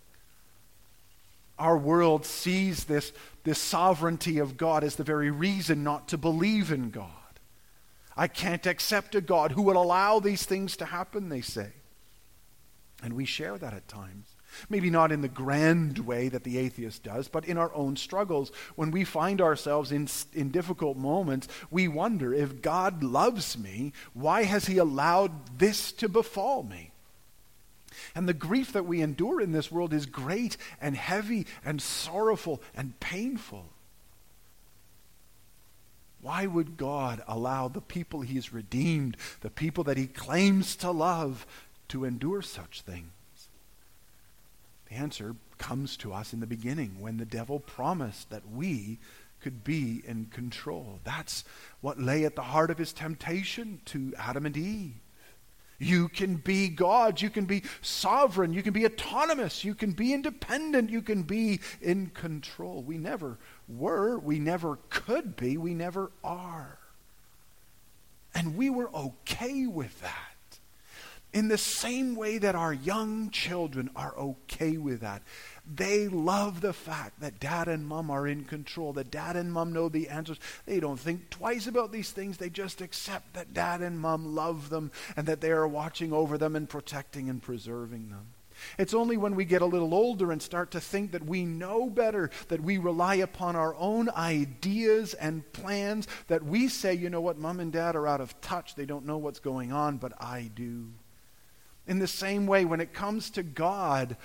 Our 1.60 1.78
world 1.78 2.26
sees 2.26 2.86
this, 2.86 3.12
this 3.44 3.60
sovereignty 3.60 4.40
of 4.40 4.58
God 4.58 4.84
as 4.84 4.96
the 4.96 5.04
very 5.04 5.32
reason 5.32 5.84
not 5.84 6.08
to 6.10 6.18
believe 6.18 6.72
in 6.72 6.90
God. 6.90 7.12
I 8.16 8.28
can't 8.28 8.66
accept 8.66 9.16
a 9.16 9.22
God 9.22 9.52
who 9.52 9.62
will 9.62 9.82
allow 9.82 10.20
these 10.20 10.46
things 10.46 10.78
to 10.78 10.86
happen, 10.86 11.30
they 11.30 11.42
say. 11.42 11.70
And 13.04 13.14
we 13.14 13.26
share 13.26 13.58
that 13.58 13.74
at 13.74 13.88
times. 13.88 14.28
Maybe 14.70 14.90
not 14.90 15.12
in 15.12 15.22
the 15.22 15.28
grand 15.28 16.00
way 16.00 16.30
that 16.30 16.44
the 16.44 16.58
atheist 16.58 17.04
does, 17.04 17.28
but 17.28 17.46
in 17.46 17.58
our 17.58 17.74
own 17.76 17.96
struggles. 17.96 18.52
When 18.76 18.90
we 18.90 19.04
find 19.04 19.40
ourselves 19.40 19.92
in, 19.92 20.08
in 20.34 20.50
difficult 20.50 20.98
moments, 20.98 21.48
we 21.70 21.88
wonder 21.88 22.34
if 22.34 22.62
God 22.62 23.04
loves 23.04 23.58
me, 23.58 23.94
why 24.14 24.44
has 24.44 24.66
He 24.66 24.78
allowed 24.78 25.60
this 25.60 25.92
to 25.94 26.10
befall 26.10 26.64
me? 26.64 26.92
And 28.16 28.28
the 28.28 28.34
grief 28.34 28.74
that 28.74 28.86
we 28.86 29.02
endure 29.02 29.42
in 29.42 29.52
this 29.52 29.72
world 29.72 29.94
is 29.94 30.06
great 30.06 30.58
and 30.82 30.96
heavy 30.96 31.46
and 31.64 31.82
sorrowful 31.82 32.62
and 32.76 33.00
painful. 33.00 33.66
Why 36.22 36.46
would 36.46 36.78
God 36.78 37.24
allow 37.28 37.68
the 37.68 37.82
people 37.82 38.22
he's 38.22 38.52
redeemed, 38.52 39.18
the 39.42 39.50
people 39.50 39.84
that 39.86 39.98
he 39.98 40.08
claims 40.08 40.76
to 40.78 40.92
love, 40.92 41.46
to 41.90 42.06
endure 42.06 42.42
such 42.42 42.82
things? 42.82 43.12
The 44.90 44.96
answer 44.96 45.36
comes 45.58 45.98
to 45.98 46.14
us 46.14 46.34
in 46.34 46.40
the 46.40 46.48
beginning 46.48 47.00
when 47.00 47.18
the 47.18 47.26
devil 47.26 47.60
promised 47.60 48.30
that 48.30 48.50
we 48.50 49.00
could 49.42 49.64
be 49.64 50.02
in 50.06 50.26
control. 50.26 51.00
That's 51.04 51.44
what 51.82 52.00
lay 52.00 52.26
at 52.26 52.36
the 52.36 52.42
heart 52.42 52.72
of 52.72 52.78
his 52.78 52.94
temptation 52.94 53.82
to 53.86 54.14
Adam 54.18 54.46
and 54.46 54.58
Eve. 54.58 54.96
You 55.80 56.10
can 56.10 56.38
be 56.38 56.70
God. 56.70 57.22
You 57.22 57.30
can 57.30 57.46
be 57.46 57.64
sovereign. 57.82 58.54
You 58.54 58.64
can 58.64 58.74
be 58.74 58.86
autonomous. 58.86 59.64
You 59.64 59.76
can 59.76 59.92
be 59.92 60.14
independent. 60.14 60.90
You 60.90 61.02
can 61.02 61.24
be 61.24 61.60
in 61.82 62.08
control. 62.08 62.82
We 62.82 62.98
never 62.98 63.38
were. 63.68 64.18
We 64.18 64.40
never 64.40 64.80
could 64.90 65.36
be. 65.36 65.58
We 65.58 65.74
never 65.74 66.12
are. 66.24 66.80
And 68.34 68.56
we 68.56 68.70
were 68.70 68.90
okay 68.96 69.68
with 69.68 70.02
that. 70.02 70.37
In 71.38 71.50
the 71.50 71.58
same 71.60 72.16
way 72.16 72.40
that 72.40 72.56
our 72.56 72.74
young 72.74 73.30
children 73.30 73.92
are 73.96 74.18
okay 74.18 74.76
with 74.78 75.02
that. 75.02 75.22
They 75.72 76.08
love 76.08 76.62
the 76.62 76.74
fact 76.74 77.20
that 77.20 77.40
dad 77.40 77.68
and 77.68 77.86
mom 77.86 78.10
are 78.10 78.26
in 78.26 78.44
control, 78.44 78.92
that 78.94 79.12
dad 79.12 79.36
and 79.36 79.54
mom 79.54 79.72
know 79.72 79.88
the 79.88 80.10
answers. 80.10 80.40
They 80.66 80.80
don't 80.80 81.00
think 81.00 81.30
twice 81.30 81.68
about 81.68 81.92
these 81.92 82.10
things. 82.10 82.38
They 82.38 82.50
just 82.50 82.82
accept 82.82 83.36
that 83.36 83.54
dad 83.54 83.82
and 83.82 84.00
mom 84.00 84.34
love 84.34 84.70
them 84.70 84.90
and 85.16 85.28
that 85.28 85.40
they 85.40 85.52
are 85.52 85.68
watching 85.68 86.12
over 86.12 86.40
them 86.40 86.56
and 86.56 86.68
protecting 86.68 87.30
and 87.30 87.40
preserving 87.40 88.10
them. 88.10 88.30
It's 88.80 88.96
only 88.96 89.16
when 89.16 89.36
we 89.36 89.46
get 89.46 89.62
a 89.62 89.68
little 89.68 89.94
older 89.94 90.32
and 90.32 90.42
start 90.42 90.72
to 90.72 90.82
think 90.82 91.12
that 91.12 91.28
we 91.28 91.46
know 91.46 91.88
better, 91.88 92.32
that 92.48 92.62
we 92.62 92.80
rely 92.80 93.14
upon 93.14 93.56
our 93.56 93.76
own 93.76 94.10
ideas 94.10 95.14
and 95.14 95.44
plans, 95.54 96.08
that 96.30 96.42
we 96.42 96.68
say, 96.68 96.96
you 96.96 97.12
know 97.12 97.22
what, 97.22 97.38
mom 97.38 97.60
and 97.60 97.72
dad 97.72 97.96
are 97.96 98.08
out 98.08 98.22
of 98.22 98.42
touch. 98.42 98.74
They 98.74 98.88
don't 98.88 99.06
know 99.06 99.20
what's 99.20 99.38
going 99.38 99.72
on, 99.72 99.98
but 99.98 100.14
I 100.20 100.50
do. 100.56 100.88
In 101.88 102.00
the 102.00 102.08
same 102.08 102.48
way, 102.48 102.66
when 102.66 102.82
it 102.82 102.94
comes 102.94 103.30
to 103.32 103.44
God, 103.44 104.18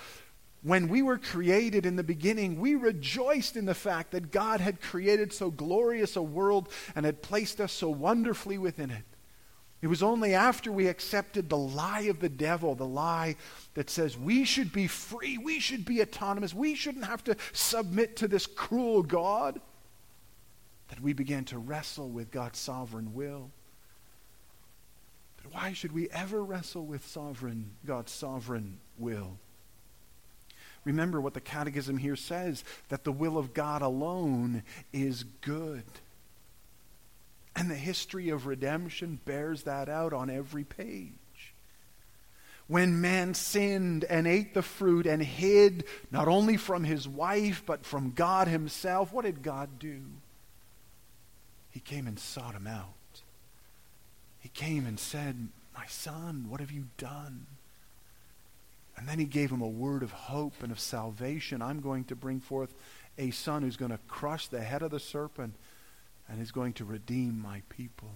when 0.63 0.87
we 0.87 1.01
were 1.01 1.17
created 1.17 1.85
in 1.85 1.95
the 1.95 2.03
beginning, 2.03 2.59
we 2.59 2.75
rejoiced 2.75 3.57
in 3.57 3.65
the 3.65 3.73
fact 3.73 4.11
that 4.11 4.31
God 4.31 4.61
had 4.61 4.81
created 4.81 5.33
so 5.33 5.51
glorious 5.51 6.15
a 6.15 6.21
world 6.21 6.69
and 6.95 7.05
had 7.05 7.21
placed 7.21 7.59
us 7.59 7.71
so 7.71 7.89
wonderfully 7.89 8.57
within 8.57 8.91
it. 8.91 9.03
It 9.81 9.87
was 9.87 10.01
only 10.01 10.33
after 10.33 10.71
we 10.71 10.87
accepted 10.87 11.49
the 11.49 11.57
lie 11.57 12.03
of 12.03 12.21
the 12.21 12.29
devil, 12.29 12.73
the 12.73 12.85
lie 12.85 13.35
that 13.73 13.89
says 13.89 14.17
we 14.17 14.45
should 14.45 14.71
be 14.71 14.87
free, 14.87 15.37
we 15.37 15.59
should 15.59 15.83
be 15.83 16.01
autonomous, 16.01 16.53
we 16.53 16.73
shouldn't 16.73 17.03
have 17.03 17.25
to 17.25 17.35
submit 17.51 18.15
to 18.17 18.29
this 18.29 18.45
cruel 18.45 19.03
God, 19.03 19.59
that 20.87 21.01
we 21.01 21.11
began 21.11 21.43
to 21.45 21.57
wrestle 21.57 22.07
with 22.07 22.31
God's 22.31 22.59
sovereign 22.59 23.13
will. 23.13 23.51
Why 25.53 25.73
should 25.73 25.91
we 25.91 26.09
ever 26.09 26.43
wrestle 26.43 26.83
with 26.83 27.07
sovereign 27.07 27.69
God's 27.85 28.11
sovereign 28.11 28.79
will? 28.97 29.37
Remember 30.83 31.21
what 31.21 31.35
the 31.35 31.41
Catechism 31.41 31.97
here 31.99 32.15
says 32.15 32.63
that 32.89 33.03
the 33.03 33.11
will 33.11 33.37
of 33.37 33.53
God 33.53 33.83
alone 33.83 34.63
is 34.91 35.23
good. 35.41 35.83
And 37.55 37.69
the 37.69 37.75
history 37.75 38.29
of 38.29 38.47
redemption 38.47 39.19
bears 39.25 39.63
that 39.63 39.89
out 39.89 40.11
on 40.11 40.31
every 40.31 40.63
page. 40.63 41.11
When 42.67 42.99
man 42.99 43.35
sinned 43.35 44.05
and 44.05 44.25
ate 44.25 44.55
the 44.55 44.63
fruit 44.63 45.05
and 45.05 45.21
hid 45.21 45.83
not 46.09 46.27
only 46.27 46.57
from 46.57 46.83
his 46.83 47.07
wife 47.07 47.61
but 47.63 47.85
from 47.85 48.11
God 48.11 48.47
himself, 48.47 49.13
what 49.13 49.25
did 49.25 49.43
God 49.43 49.77
do? 49.77 50.01
He 51.69 51.79
came 51.79 52.07
and 52.07 52.17
sought 52.17 52.55
him 52.55 52.65
out. 52.65 52.95
He 54.43 54.49
came 54.49 54.85
and 54.85 54.99
said, 54.99 55.47
My 55.73 55.85
son, 55.87 56.47
what 56.49 56.59
have 56.59 56.69
you 56.69 56.87
done? 56.97 57.45
And 58.97 59.07
then 59.07 59.17
he 59.17 59.25
gave 59.25 59.49
him 59.49 59.61
a 59.61 59.67
word 59.67 60.03
of 60.03 60.11
hope 60.11 60.61
and 60.61 60.69
of 60.69 60.81
salvation. 60.81 61.61
I'm 61.61 61.79
going 61.79 62.03
to 62.05 62.15
bring 62.15 62.41
forth 62.41 62.73
a 63.17 63.31
son 63.31 63.61
who's 63.61 63.77
going 63.77 63.91
to 63.91 63.99
crush 64.09 64.47
the 64.47 64.59
head 64.59 64.81
of 64.81 64.91
the 64.91 64.99
serpent 64.99 65.55
and 66.27 66.41
is 66.41 66.51
going 66.51 66.73
to 66.73 66.83
redeem 66.83 67.39
my 67.39 67.61
people. 67.69 68.11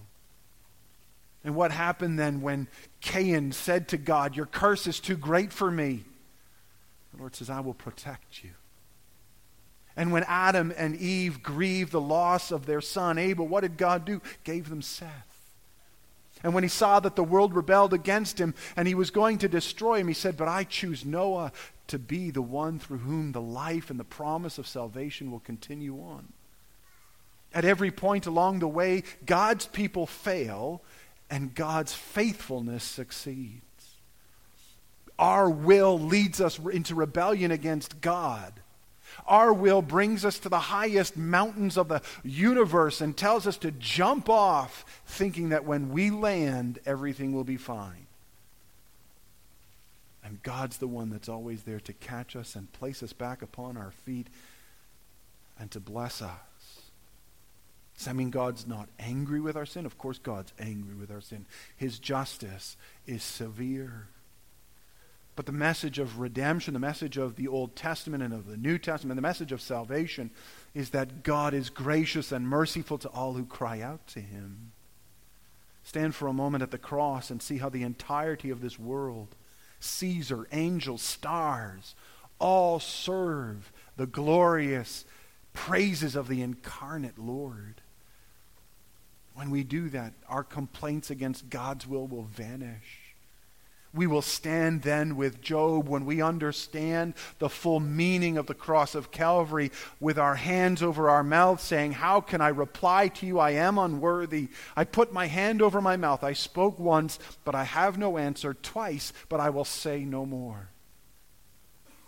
And 1.45 1.55
what 1.55 1.71
happened 1.71 2.19
then 2.19 2.41
when 2.41 2.67
Cain 2.99 3.53
said 3.53 3.87
to 3.87 3.97
God, 3.97 4.35
Your 4.35 4.47
curse 4.47 4.85
is 4.85 4.99
too 4.99 5.15
great 5.15 5.53
for 5.53 5.71
me? 5.71 6.03
The 7.13 7.19
Lord 7.21 7.37
says, 7.37 7.49
I 7.49 7.61
will 7.61 7.73
protect 7.73 8.43
you. 8.43 8.51
And 9.95 10.11
when 10.11 10.25
Adam 10.27 10.73
and 10.75 10.97
Eve 10.97 11.41
grieved 11.41 11.93
the 11.93 12.01
loss 12.01 12.51
of 12.51 12.65
their 12.65 12.81
son 12.81 13.17
Abel, 13.17 13.47
what 13.47 13.61
did 13.61 13.77
God 13.77 14.03
do? 14.03 14.21
Gave 14.43 14.67
them 14.67 14.81
Seth. 14.81 15.26
And 16.43 16.53
when 16.53 16.63
he 16.63 16.69
saw 16.69 16.99
that 16.99 17.15
the 17.15 17.23
world 17.23 17.55
rebelled 17.55 17.93
against 17.93 18.39
him 18.39 18.53
and 18.75 18.87
he 18.87 18.95
was 18.95 19.09
going 19.09 19.39
to 19.39 19.47
destroy 19.47 19.99
him, 19.99 20.07
he 20.07 20.13
said, 20.13 20.37
But 20.37 20.47
I 20.47 20.63
choose 20.63 21.05
Noah 21.05 21.51
to 21.87 21.97
be 21.97 22.31
the 22.31 22.41
one 22.41 22.79
through 22.79 22.99
whom 22.99 23.31
the 23.31 23.41
life 23.41 23.89
and 23.89 23.99
the 23.99 24.03
promise 24.03 24.57
of 24.57 24.67
salvation 24.67 25.31
will 25.31 25.39
continue 25.39 25.95
on. 25.99 26.31
At 27.53 27.65
every 27.65 27.91
point 27.91 28.25
along 28.25 28.59
the 28.59 28.67
way, 28.67 29.03
God's 29.25 29.65
people 29.65 30.05
fail 30.05 30.83
and 31.29 31.55
God's 31.55 31.93
faithfulness 31.93 32.83
succeeds. 32.83 33.61
Our 35.17 35.49
will 35.49 35.97
leads 35.97 36.39
us 36.39 36.59
into 36.59 36.93
rebellion 36.93 37.51
against 37.51 38.01
God. 38.01 38.53
Our 39.25 39.53
will 39.53 39.81
brings 39.81 40.23
us 40.25 40.39
to 40.39 40.49
the 40.49 40.59
highest 40.59 41.17
mountains 41.17 41.77
of 41.77 41.87
the 41.87 42.01
universe 42.23 43.01
and 43.01 43.15
tells 43.15 43.47
us 43.47 43.57
to 43.57 43.71
jump 43.71 44.29
off, 44.29 45.01
thinking 45.05 45.49
that 45.49 45.65
when 45.65 45.91
we 45.91 46.09
land, 46.09 46.79
everything 46.85 47.33
will 47.33 47.43
be 47.43 47.57
fine. 47.57 48.07
And 50.23 50.43
God's 50.43 50.77
the 50.77 50.87
one 50.87 51.09
that's 51.09 51.29
always 51.29 51.63
there 51.63 51.79
to 51.79 51.93
catch 51.93 52.35
us 52.35 52.55
and 52.55 52.71
place 52.73 53.01
us 53.01 53.13
back 53.13 53.41
upon 53.41 53.77
our 53.77 53.91
feet 53.91 54.27
and 55.57 55.71
to 55.71 55.79
bless 55.79 56.21
us. 56.21 56.31
Does 57.95 58.05
that 58.05 58.15
mean 58.15 58.29
God's 58.29 58.67
not 58.67 58.89
angry 58.99 59.39
with 59.39 59.55
our 59.55 59.65
sin? 59.65 59.85
Of 59.85 59.97
course, 59.97 60.19
God's 60.19 60.53
angry 60.59 60.93
with 60.93 61.09
our 61.09 61.21
sin. 61.21 61.45
His 61.75 61.97
justice 61.97 62.77
is 63.07 63.23
severe. 63.23 64.07
But 65.37 65.45
the 65.45 65.51
message 65.51 65.99
of 65.99 66.19
redemption, 66.19 66.73
the 66.73 66.79
message 66.79 67.15
of 67.15 67.35
the 67.35 67.47
Old 67.47 67.75
Testament 67.75 68.23
and 68.23 68.33
of 68.33 68.47
the 68.47 68.57
New 68.57 68.79
Testament, 68.79 69.17
the 69.17 69.21
message 69.21 69.51
of 69.51 69.61
salvation 69.61 70.31
is 70.73 70.89
that 70.89 71.21
God 71.21 71.53
is 71.53 71.69
gracious 71.69 72.31
and 72.31 72.47
merciful 72.47 72.97
to 72.97 73.07
all 73.09 73.33
who 73.33 73.45
cry 73.45 73.79
out 73.79 74.07
to 74.07 74.19
him. 74.19 74.71
Stand 75.83 76.15
for 76.15 76.27
a 76.27 76.33
moment 76.33 76.63
at 76.63 76.71
the 76.71 76.79
cross 76.79 77.29
and 77.29 77.39
see 77.39 77.59
how 77.59 77.69
the 77.69 77.83
entirety 77.83 78.49
of 78.49 78.61
this 78.61 78.79
world, 78.79 79.27
Caesar, 79.79 80.47
angels, 80.51 81.03
stars, 81.03 81.93
all 82.39 82.79
serve 82.79 83.71
the 83.95 84.07
glorious 84.07 85.05
praises 85.53 86.15
of 86.15 86.29
the 86.29 86.41
incarnate 86.41 87.19
Lord. 87.19 87.75
When 89.35 89.51
we 89.51 89.63
do 89.63 89.89
that, 89.89 90.13
our 90.27 90.43
complaints 90.43 91.11
against 91.11 91.51
God's 91.51 91.85
will 91.85 92.07
will 92.07 92.23
vanish. 92.23 93.06
We 93.93 94.07
will 94.07 94.21
stand 94.21 94.81
then 94.81 95.15
with 95.15 95.41
Job 95.41 95.87
when 95.87 96.05
we 96.05 96.21
understand 96.21 97.13
the 97.39 97.49
full 97.49 97.79
meaning 97.79 98.37
of 98.37 98.45
the 98.45 98.53
cross 98.53 98.95
of 98.95 99.11
Calvary 99.11 99.71
with 99.99 100.19
our 100.19 100.35
hands 100.35 100.83
over 100.83 101.09
our 101.09 101.23
mouth, 101.23 101.61
saying, 101.61 101.93
How 101.93 102.21
can 102.21 102.41
I 102.41 102.49
reply 102.49 103.07
to 103.09 103.25
you? 103.25 103.39
I 103.39 103.51
am 103.51 103.77
unworthy. 103.77 104.49
I 104.75 104.83
put 104.83 105.13
my 105.13 105.27
hand 105.27 105.61
over 105.61 105.81
my 105.81 105.97
mouth. 105.97 106.23
I 106.23 106.33
spoke 106.33 106.77
once, 106.79 107.17
but 107.43 107.55
I 107.55 107.63
have 107.63 107.97
no 107.97 108.17
answer. 108.17 108.53
Twice, 108.53 109.13
but 109.29 109.39
I 109.39 109.49
will 109.49 109.65
say 109.65 110.03
no 110.03 110.25
more. 110.25 110.69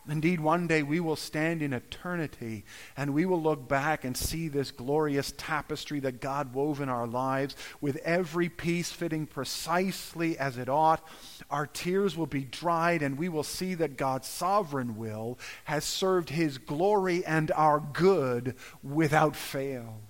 Indeed, 0.08 0.40
one 0.40 0.66
day 0.66 0.82
we 0.82 1.00
will 1.00 1.16
stand 1.16 1.62
in 1.62 1.74
eternity 1.74 2.66
and 2.98 3.14
we 3.14 3.26
will 3.26 3.42
look 3.42 3.68
back 3.68 4.04
and 4.04 4.16
see 4.16 4.48
this 4.48 4.72
glorious 4.72 5.34
tapestry 5.38 6.00
that 6.00 6.22
God 6.22 6.54
wove 6.54 6.82
in 6.82 6.90
our 6.90 7.06
lives 7.06 7.56
with 7.80 7.98
every 7.98 8.50
piece 8.50 8.92
fitting 8.92 9.28
precisely 9.28 10.38
as 10.38 10.58
it 10.58 10.70
ought. 10.70 11.06
Our 11.52 11.68
tears 11.68 12.18
will 12.18 12.28
be 12.28 12.44
dried 12.44 13.04
and 13.04 13.18
we 13.18 13.30
will 13.30 13.44
see 13.44 13.76
that 13.76 13.98
God's 13.98 14.28
sovereign 14.28 14.98
will 14.98 15.38
has 15.66 15.84
served 15.84 16.30
his 16.30 16.58
glory 16.58 17.24
and 17.26 17.52
our 17.52 17.80
good 17.80 18.56
without 18.82 19.36
fail. 19.36 20.02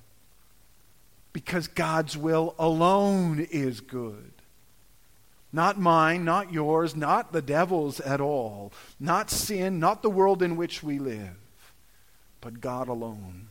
Because 1.34 1.67
God's 1.67 2.15
will 2.15 2.56
alone 2.58 3.45
is 3.52 3.82
good. 3.82 4.38
Not 5.51 5.79
mine, 5.79 6.25
not 6.25 6.53
yours, 6.53 6.95
not 6.95 7.31
the 7.31 7.41
devil's 7.41 7.99
at 7.99 8.21
all. 8.21 8.71
Not 8.99 9.31
sin, 9.31 9.79
not 9.79 10.03
the 10.03 10.09
world 10.09 10.43
in 10.43 10.55
which 10.55 10.83
we 10.83 10.99
live, 10.99 11.35
but 12.39 12.62
God 12.62 12.88
alone. 12.88 13.47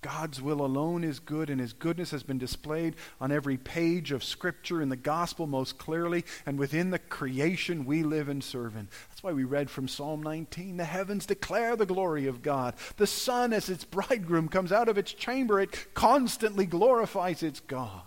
God's 0.00 0.40
will 0.40 0.64
alone 0.64 1.02
is 1.02 1.18
good, 1.18 1.50
and 1.50 1.60
his 1.60 1.72
goodness 1.72 2.12
has 2.12 2.22
been 2.22 2.38
displayed 2.38 2.94
on 3.20 3.32
every 3.32 3.56
page 3.56 4.12
of 4.12 4.22
Scripture 4.22 4.80
in 4.80 4.90
the 4.90 4.96
gospel 4.96 5.48
most 5.48 5.76
clearly, 5.76 6.24
and 6.46 6.56
within 6.56 6.90
the 6.90 7.00
creation 7.00 7.84
we 7.84 8.04
live 8.04 8.28
and 8.28 8.42
serve 8.44 8.76
in. 8.76 8.86
That's 9.08 9.24
why 9.24 9.32
we 9.32 9.42
read 9.42 9.68
from 9.68 9.88
Psalm 9.88 10.22
19 10.22 10.76
The 10.76 10.84
heavens 10.84 11.26
declare 11.26 11.74
the 11.74 11.84
glory 11.84 12.28
of 12.28 12.42
God. 12.42 12.74
The 12.96 13.08
sun, 13.08 13.52
as 13.52 13.68
its 13.68 13.84
bridegroom, 13.84 14.48
comes 14.48 14.70
out 14.70 14.88
of 14.88 14.98
its 14.98 15.12
chamber, 15.12 15.60
it 15.60 15.88
constantly 15.94 16.64
glorifies 16.64 17.42
its 17.42 17.58
God 17.58 18.02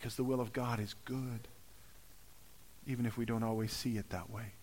because 0.00 0.16
the 0.16 0.24
will 0.24 0.40
of 0.40 0.52
God 0.54 0.80
is 0.80 0.94
good, 1.04 1.46
even 2.86 3.04
if 3.04 3.18
we 3.18 3.26
don't 3.26 3.42
always 3.42 3.70
see 3.70 3.98
it 3.98 4.08
that 4.10 4.30
way. 4.30 4.54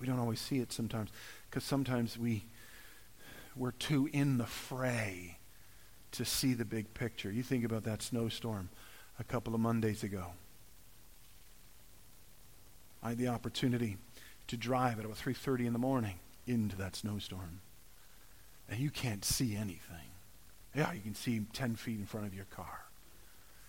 We 0.00 0.06
don't 0.06 0.18
always 0.18 0.40
see 0.40 0.60
it 0.60 0.72
sometimes 0.72 1.10
because 1.50 1.62
sometimes 1.62 2.18
we, 2.18 2.44
we're 3.54 3.72
too 3.72 4.08
in 4.12 4.38
the 4.38 4.46
fray 4.46 5.36
to 6.12 6.24
see 6.24 6.54
the 6.54 6.64
big 6.64 6.94
picture. 6.94 7.30
You 7.30 7.42
think 7.42 7.64
about 7.64 7.84
that 7.84 8.02
snowstorm 8.02 8.70
a 9.20 9.24
couple 9.24 9.54
of 9.54 9.60
Mondays 9.60 10.02
ago. 10.02 10.32
I 13.02 13.10
had 13.10 13.18
the 13.18 13.28
opportunity 13.28 13.98
to 14.46 14.56
drive 14.56 14.98
at 14.98 15.04
about 15.04 15.18
3.30 15.18 15.66
in 15.66 15.72
the 15.72 15.78
morning 15.78 16.14
into 16.46 16.76
that 16.76 16.96
snowstorm. 16.96 17.60
And 18.70 18.80
you 18.80 18.90
can't 18.90 19.24
see 19.24 19.54
anything. 19.54 20.08
Yeah, 20.74 20.92
you 20.92 21.00
can 21.00 21.14
see 21.14 21.42
10 21.52 21.76
feet 21.76 21.98
in 21.98 22.06
front 22.06 22.26
of 22.26 22.34
your 22.34 22.46
car. 22.46 22.86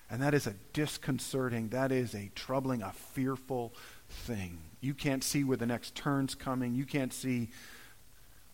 And 0.10 0.22
that 0.22 0.34
is 0.34 0.48
a 0.48 0.56
disconcerting, 0.74 1.70
that 1.70 1.92
is 1.92 2.14
a 2.14 2.30
troubling, 2.36 2.82
a 2.82 2.92
fearful 2.92 3.74
thing. 4.10 4.60
You 4.80 4.94
can't 4.94 5.24
see 5.24 5.44
where 5.44 5.58
the 5.58 5.66
next 5.66 5.96
turn's 5.96 6.36
coming. 6.36 6.76
You 6.76 6.86
can't 6.86 7.14
see 7.14 7.50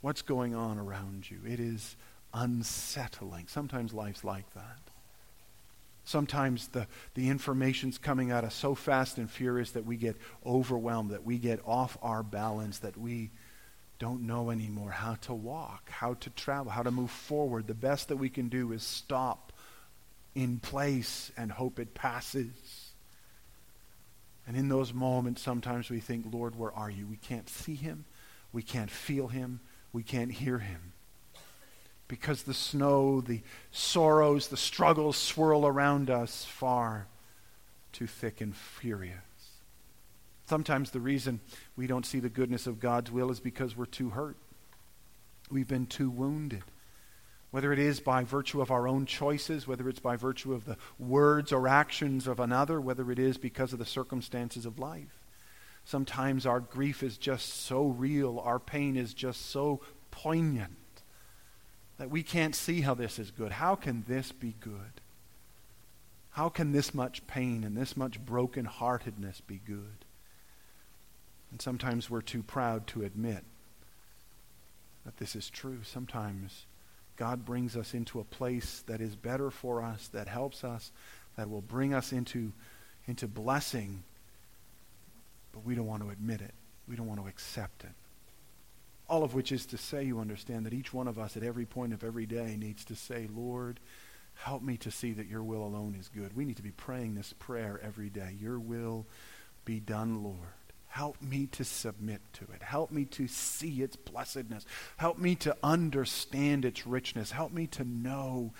what's 0.01 0.21
going 0.21 0.55
on 0.55 0.77
around 0.77 1.29
you. 1.29 1.39
It 1.45 1.59
is 1.59 1.97
unsettling. 2.33 3.47
Sometimes 3.47 3.93
life's 3.93 4.23
like 4.23 4.53
that. 4.53 4.79
Sometimes 6.05 6.69
the, 6.69 6.87
the 7.13 7.29
information's 7.29 7.97
coming 7.97 8.31
at 8.31 8.43
us 8.43 8.55
so 8.55 8.73
fast 8.73 9.17
and 9.17 9.29
furious 9.29 9.71
that 9.71 9.85
we 9.85 9.95
get 9.95 10.15
overwhelmed, 10.45 11.11
that 11.11 11.23
we 11.23 11.37
get 11.37 11.59
off 11.65 11.97
our 12.01 12.23
balance, 12.23 12.79
that 12.79 12.97
we 12.97 13.29
don't 13.99 14.21
know 14.21 14.49
anymore 14.49 14.91
how 14.91 15.15
to 15.15 15.33
walk, 15.33 15.89
how 15.89 16.13
to 16.15 16.29
travel, 16.31 16.71
how 16.71 16.81
to 16.81 16.89
move 16.89 17.11
forward. 17.11 17.67
The 17.67 17.73
best 17.73 18.07
that 18.07 18.17
we 18.17 18.29
can 18.29 18.47
do 18.47 18.71
is 18.71 18.81
stop 18.81 19.48
in 20.35 20.59
place 20.59 21.31
and 21.37 21.51
hope 21.51 21.79
it 21.79 21.93
passes. 21.93 22.91
And 24.47 24.55
in 24.57 24.69
those 24.69 24.93
moments, 24.93 25.41
sometimes 25.41 25.89
we 25.89 25.99
think, 25.99 26.25
Lord, 26.31 26.55
where 26.55 26.73
are 26.73 26.89
you? 26.89 27.05
We 27.05 27.17
can't 27.17 27.49
see 27.49 27.75
him. 27.75 28.05
We 28.51 28.63
can't 28.63 28.89
feel 28.89 29.27
him. 29.27 29.59
We 29.93 30.03
can't 30.03 30.31
hear 30.31 30.59
him. 30.59 30.93
Because 32.07 32.43
the 32.43 32.53
snow, 32.53 33.21
the 33.21 33.41
sorrows, 33.71 34.47
the 34.47 34.57
struggles 34.57 35.17
swirl 35.17 35.67
around 35.67 36.09
us 36.09 36.45
far 36.45 37.07
too 37.91 38.07
thick 38.07 38.41
and 38.41 38.55
furious. 38.55 39.17
Sometimes 40.47 40.89
the 40.89 40.99
reason 40.99 41.41
we 41.75 41.85
don't 41.85 42.05
see 42.05 42.19
the 42.19 42.29
goodness 42.29 42.65
of 42.65 42.79
God's 42.79 43.11
will 43.11 43.29
is 43.29 43.39
because 43.39 43.77
we're 43.77 43.85
too 43.85 44.09
hurt. 44.09 44.37
We've 45.51 45.67
been 45.67 45.85
too 45.85 46.09
wounded 46.09 46.63
whether 47.51 47.73
it 47.73 47.79
is 47.79 47.99
by 47.99 48.23
virtue 48.23 48.61
of 48.61 48.69
our 48.69 48.87
own 48.87 49.05
choices, 49.05 49.67
whether 49.67 49.89
it's 49.89 49.99
by 49.99 50.15
virtue 50.15 50.53
of 50.53 50.65
the 50.65 50.77
words 50.99 51.51
or 51.51 51.67
actions 51.67 52.27
of 52.27 52.39
another, 52.39 52.79
whether 52.79 53.11
it 53.11 53.19
is 53.19 53.37
because 53.37 53.73
of 53.73 53.79
the 53.79 53.85
circumstances 53.85 54.65
of 54.65 54.77
life. 54.77 55.23
Sometimes 55.85 56.45
our 56.45 56.59
grief 56.59 57.01
is 57.01 57.17
just 57.17 57.63
so 57.63 57.87
real, 57.87 58.39
our 58.39 58.59
pain 58.59 58.95
is 58.95 59.13
just 59.13 59.49
so 59.49 59.81
poignant 60.11 60.75
that 61.97 62.09
we 62.11 62.21
can't 62.21 62.55
see 62.55 62.81
how 62.81 62.93
this 62.93 63.17
is 63.17 63.31
good. 63.31 63.51
How 63.51 63.75
can 63.75 64.05
this 64.07 64.31
be 64.31 64.55
good? 64.59 65.01
How 66.31 66.47
can 66.47 66.71
this 66.71 66.93
much 66.93 67.25
pain 67.27 67.63
and 67.63 67.75
this 67.75 67.97
much 67.97 68.23
brokenheartedness 68.23 69.41
be 69.47 69.59
good? 69.65 70.05
And 71.51 71.61
sometimes 71.61 72.09
we're 72.09 72.21
too 72.21 72.43
proud 72.43 72.85
to 72.87 73.03
admit 73.03 73.43
that 75.03 75.17
this 75.17 75.35
is 75.35 75.49
true. 75.49 75.79
Sometimes 75.83 76.65
God 77.19 77.43
brings 77.43 77.75
us 77.75 77.93
into 77.93 78.21
a 78.21 78.23
place 78.23 78.81
that 78.87 79.01
is 79.01 79.13
better 79.13 79.51
for 79.51 79.83
us, 79.83 80.07
that 80.13 80.29
helps 80.29 80.63
us, 80.63 80.89
that 81.35 81.49
will 81.49 81.61
bring 81.61 81.93
us 81.93 82.13
into, 82.13 82.53
into 83.07 83.27
blessing, 83.27 84.03
but 85.51 85.65
we 85.65 85.75
don't 85.75 85.85
want 85.85 86.01
to 86.01 86.11
admit 86.11 86.39
it. 86.39 86.53
We 86.87 86.95
don't 86.95 87.07
want 87.07 87.21
to 87.21 87.27
accept 87.27 87.83
it. 87.83 87.91
All 89.09 89.25
of 89.25 89.33
which 89.33 89.51
is 89.51 89.65
to 89.67 89.77
say, 89.77 90.05
you 90.05 90.19
understand, 90.19 90.65
that 90.65 90.73
each 90.73 90.93
one 90.93 91.09
of 91.09 91.19
us 91.19 91.35
at 91.35 91.43
every 91.43 91.65
point 91.65 91.91
of 91.91 92.05
every 92.05 92.25
day 92.25 92.55
needs 92.57 92.85
to 92.85 92.95
say, 92.95 93.27
Lord, 93.35 93.81
help 94.35 94.61
me 94.61 94.77
to 94.77 94.89
see 94.89 95.11
that 95.11 95.27
your 95.27 95.43
will 95.43 95.65
alone 95.65 95.97
is 95.99 96.07
good. 96.07 96.37
We 96.37 96.45
need 96.45 96.55
to 96.55 96.63
be 96.63 96.71
praying 96.71 97.15
this 97.15 97.33
prayer 97.37 97.81
every 97.83 98.09
day. 98.09 98.37
Your 98.39 98.59
will 98.59 99.05
be 99.65 99.81
done, 99.81 100.23
Lord. 100.23 100.37
Help 100.99 101.21
me 101.21 101.47
to 101.53 101.63
submit 101.63 102.19
to 102.33 102.43
it. 102.53 102.61
Help 102.61 102.91
me 102.91 103.05
to 103.05 103.25
see 103.25 103.81
its 103.81 103.95
blessedness. 103.95 104.65
Help 104.97 105.17
me 105.17 105.33
to 105.33 105.55
understand 105.63 106.65
its 106.65 106.85
richness. 106.85 107.31
Help 107.31 107.53
me 107.53 107.67
to 107.67 107.85
know, 107.85 108.51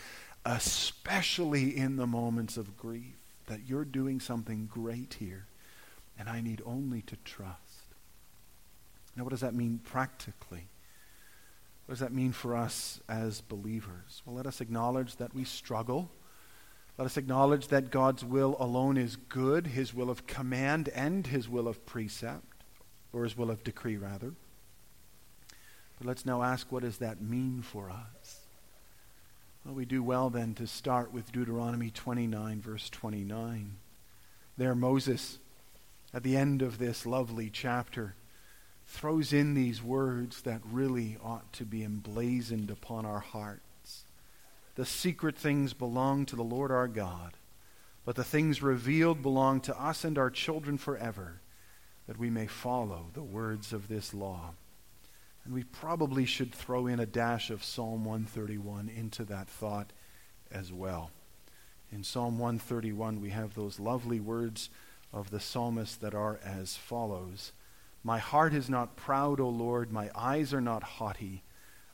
especially 0.46 1.76
in 1.76 1.98
the 1.98 2.08
moments 2.08 2.56
of 2.56 2.78
grief, 2.78 3.18
that 3.48 3.68
you're 3.68 3.84
doing 3.84 4.22
something 4.22 4.70
great 4.72 5.18
here, 5.20 5.48
and 6.18 6.30
I 6.30 6.40
need 6.40 6.62
only 6.66 7.02
to 7.02 7.18
trust. 7.26 7.94
Now, 9.18 9.26
what 9.26 9.32
does 9.32 9.42
that 9.42 9.54
mean 9.54 9.82
practically? 9.84 10.70
What 11.88 11.92
does 11.92 12.00
that 12.00 12.14
mean 12.14 12.32
for 12.32 12.56
us 12.56 13.02
as 13.10 13.42
believers? 13.42 14.22
Well, 14.26 14.38
let 14.38 14.48
us 14.48 14.62
acknowledge 14.62 15.18
that 15.18 15.36
we 15.36 15.44
struggle. 15.44 16.10
Let 17.00 17.06
us 17.06 17.16
acknowledge 17.16 17.70
that 17.70 17.92
God's 17.92 18.26
will 18.26 18.58
alone 18.60 18.98
is 18.98 19.16
good, 19.16 19.68
his 19.68 19.94
will 19.94 20.10
of 20.10 20.28
command 20.28 20.90
and 20.90 21.26
his 21.26 21.48
will 21.48 21.70
of 21.70 21.86
precept, 21.86 22.66
or 23.14 23.24
his 23.24 23.38
will 23.38 23.50
of 23.50 23.64
decree, 23.64 23.96
rather. 23.96 24.34
But 25.98 26.08
let's 26.08 26.26
now 26.26 26.44
ask 26.44 26.70
what 26.70 26.84
does 26.84 26.98
that 26.98 27.22
mean 27.22 27.62
for 27.62 27.90
us? 27.90 28.42
Well, 29.64 29.76
we 29.76 29.86
do 29.86 30.04
well 30.04 30.30
then 30.30 30.54
to 30.56 30.68
start 30.68 31.14
with 31.14 31.32
Deuteronomy 31.32 31.90
29, 31.90 32.60
verse 32.60 32.90
29. 32.90 33.78
There, 34.58 34.76
Moses, 34.76 35.40
at 36.14 36.24
the 36.24 36.36
end 36.36 36.62
of 36.62 36.80
this 36.80 37.06
lovely 37.06 37.50
chapter, 37.50 38.16
throws 38.88 39.32
in 39.32 39.54
these 39.54 39.82
words 39.82 40.42
that 40.42 40.60
really 40.70 41.16
ought 41.24 41.54
to 41.54 41.64
be 41.64 41.82
emblazoned 41.82 42.70
upon 42.70 43.06
our 43.06 43.22
hearts. 43.22 43.69
The 44.80 44.86
secret 44.86 45.36
things 45.36 45.74
belong 45.74 46.26
to 46.28 46.38
the 46.38 46.42
Lord 46.42 46.72
our 46.72 46.88
God, 46.88 47.34
but 48.06 48.16
the 48.16 48.24
things 48.24 48.64
revealed 48.64 49.22
belong 49.22 49.60
to 49.64 49.78
us 49.78 50.06
and 50.06 50.18
our 50.18 50.30
children 50.30 50.78
forever, 50.78 51.42
that 52.08 52.18
we 52.18 52.30
may 52.30 52.48
follow 52.48 53.08
the 53.12 53.22
words 53.22 53.74
of 53.74 53.90
this 53.90 54.14
law. 54.14 54.52
And 55.44 55.54
we 55.54 55.66
probably 55.66 56.24
should 56.24 56.56
throw 56.56 56.88
in 56.88 57.02
a 57.02 57.06
dash 57.06 57.50
of 57.50 57.62
Psalm 57.62 58.06
131 58.06 58.88
into 58.88 59.26
that 59.26 59.50
thought 59.50 59.92
as 60.50 60.72
well. 60.72 61.12
In 61.92 62.02
Psalm 62.02 62.40
131, 62.40 63.20
we 63.20 63.32
have 63.32 63.56
those 63.56 63.82
lovely 63.82 64.22
words 64.22 64.70
of 65.12 65.30
the 65.30 65.42
psalmist 65.42 66.00
that 66.00 66.16
are 66.16 66.40
as 66.42 66.78
follows 66.78 67.52
my 68.04 68.18
heart 68.18 68.54
is 68.54 68.70
not 68.70 68.96
proud, 68.96 69.40
O 69.40 69.50
Lord. 69.50 69.92
My 69.92 70.10
eyes 70.16 70.54
are 70.54 70.62
not 70.62 70.84
haughty. 70.84 71.44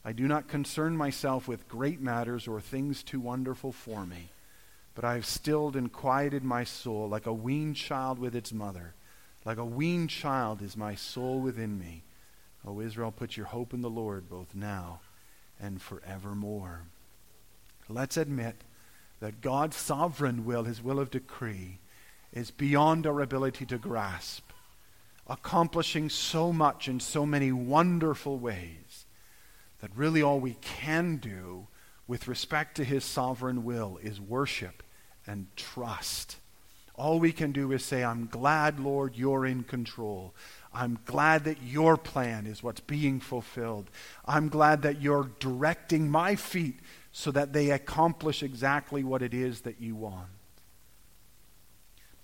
I 0.07 0.11
do 0.11 0.27
not 0.27 0.47
concern 0.47 0.95
myself 0.95 1.47
with 1.47 1.67
great 1.67 1.99
matters 1.99 2.47
or 2.47 2.61
things 2.61 3.01
too 3.01 3.19
wonderful 3.19 3.71
for 3.71 4.05
me. 4.05 4.29
But 4.93 5.03
I 5.03 5.15
have 5.15 5.25
stilled 5.25 5.75
and 5.75 5.91
quieted 5.91 6.43
my 6.43 6.63
soul 6.63 7.09
like 7.09 7.25
a 7.25 7.33
weaned 7.33 7.75
child 7.75 8.19
with 8.19 8.35
its 8.35 8.53
mother. 8.53 8.93
Like 9.43 9.57
a 9.57 9.65
weaned 9.65 10.11
child 10.11 10.61
is 10.61 10.77
my 10.77 10.93
soul 10.93 11.39
within 11.39 11.79
me. 11.79 12.03
O 12.65 12.79
Israel, 12.79 13.11
put 13.11 13.35
your 13.35 13.47
hope 13.47 13.73
in 13.73 13.81
the 13.81 13.89
Lord 13.89 14.29
both 14.29 14.53
now 14.53 14.99
and 15.59 15.81
forevermore. 15.81 16.81
Let's 17.89 18.15
admit 18.15 18.55
that 19.19 19.41
God's 19.41 19.75
sovereign 19.75 20.45
will, 20.45 20.63
his 20.65 20.83
will 20.83 20.99
of 20.99 21.09
decree, 21.09 21.79
is 22.31 22.51
beyond 22.51 23.07
our 23.07 23.21
ability 23.21 23.65
to 23.67 23.77
grasp 23.77 24.43
accomplishing 25.27 26.09
so 26.09 26.53
much 26.53 26.87
in 26.87 26.99
so 26.99 27.25
many 27.25 27.51
wonderful 27.51 28.37
ways 28.37 28.84
that 29.85 29.95
really 29.95 30.23
all 30.23 30.39
we 30.39 30.55
can 30.61 31.17
do 31.17 31.67
with 32.07 32.27
respect 32.27 32.75
to 32.75 32.83
his 32.83 33.05
sovereign 33.05 33.63
will 33.63 33.99
is 34.01 34.19
worship 34.19 34.81
and 35.27 35.45
trust. 35.55 36.37
All 36.95 37.19
we 37.19 37.31
can 37.31 37.51
do 37.51 37.71
is 37.71 37.85
say, 37.85 38.03
I'm 38.03 38.25
glad, 38.25 38.79
Lord, 38.79 39.15
you're 39.15 39.45
in 39.45 39.61
control. 39.61 40.33
I'm 40.73 40.97
glad 41.05 41.43
that 41.43 41.61
your 41.61 41.97
plan 41.97 42.47
is 42.47 42.63
what's 42.63 42.79
being 42.79 43.19
fulfilled. 43.19 43.91
I'm 44.25 44.49
glad 44.49 44.81
that 44.81 45.03
you're 45.03 45.29
directing 45.39 46.09
my 46.09 46.35
feet 46.35 46.79
so 47.11 47.29
that 47.29 47.53
they 47.53 47.69
accomplish 47.69 48.41
exactly 48.41 49.03
what 49.03 49.21
it 49.21 49.35
is 49.35 49.61
that 49.61 49.79
you 49.79 49.95
want. 49.95 50.29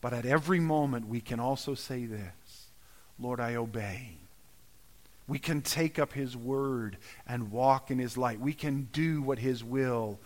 But 0.01 0.13
at 0.13 0.25
every 0.25 0.59
moment, 0.59 1.07
we 1.07 1.21
can 1.21 1.39
also 1.39 1.75
say 1.75 2.07
this 2.07 2.69
Lord, 3.19 3.39
I 3.39 3.53
obey. 3.53 4.20
We 5.27 5.39
can 5.39 5.61
take 5.61 5.99
up 5.99 6.13
his 6.13 6.35
word 6.35 6.97
and 7.27 7.51
walk 7.51 7.91
in 7.91 7.99
his 7.99 8.17
light. 8.17 8.39
We 8.39 8.53
can 8.53 8.89
do 8.91 9.21
what 9.21 9.39
his 9.39 9.63
will 9.63 10.19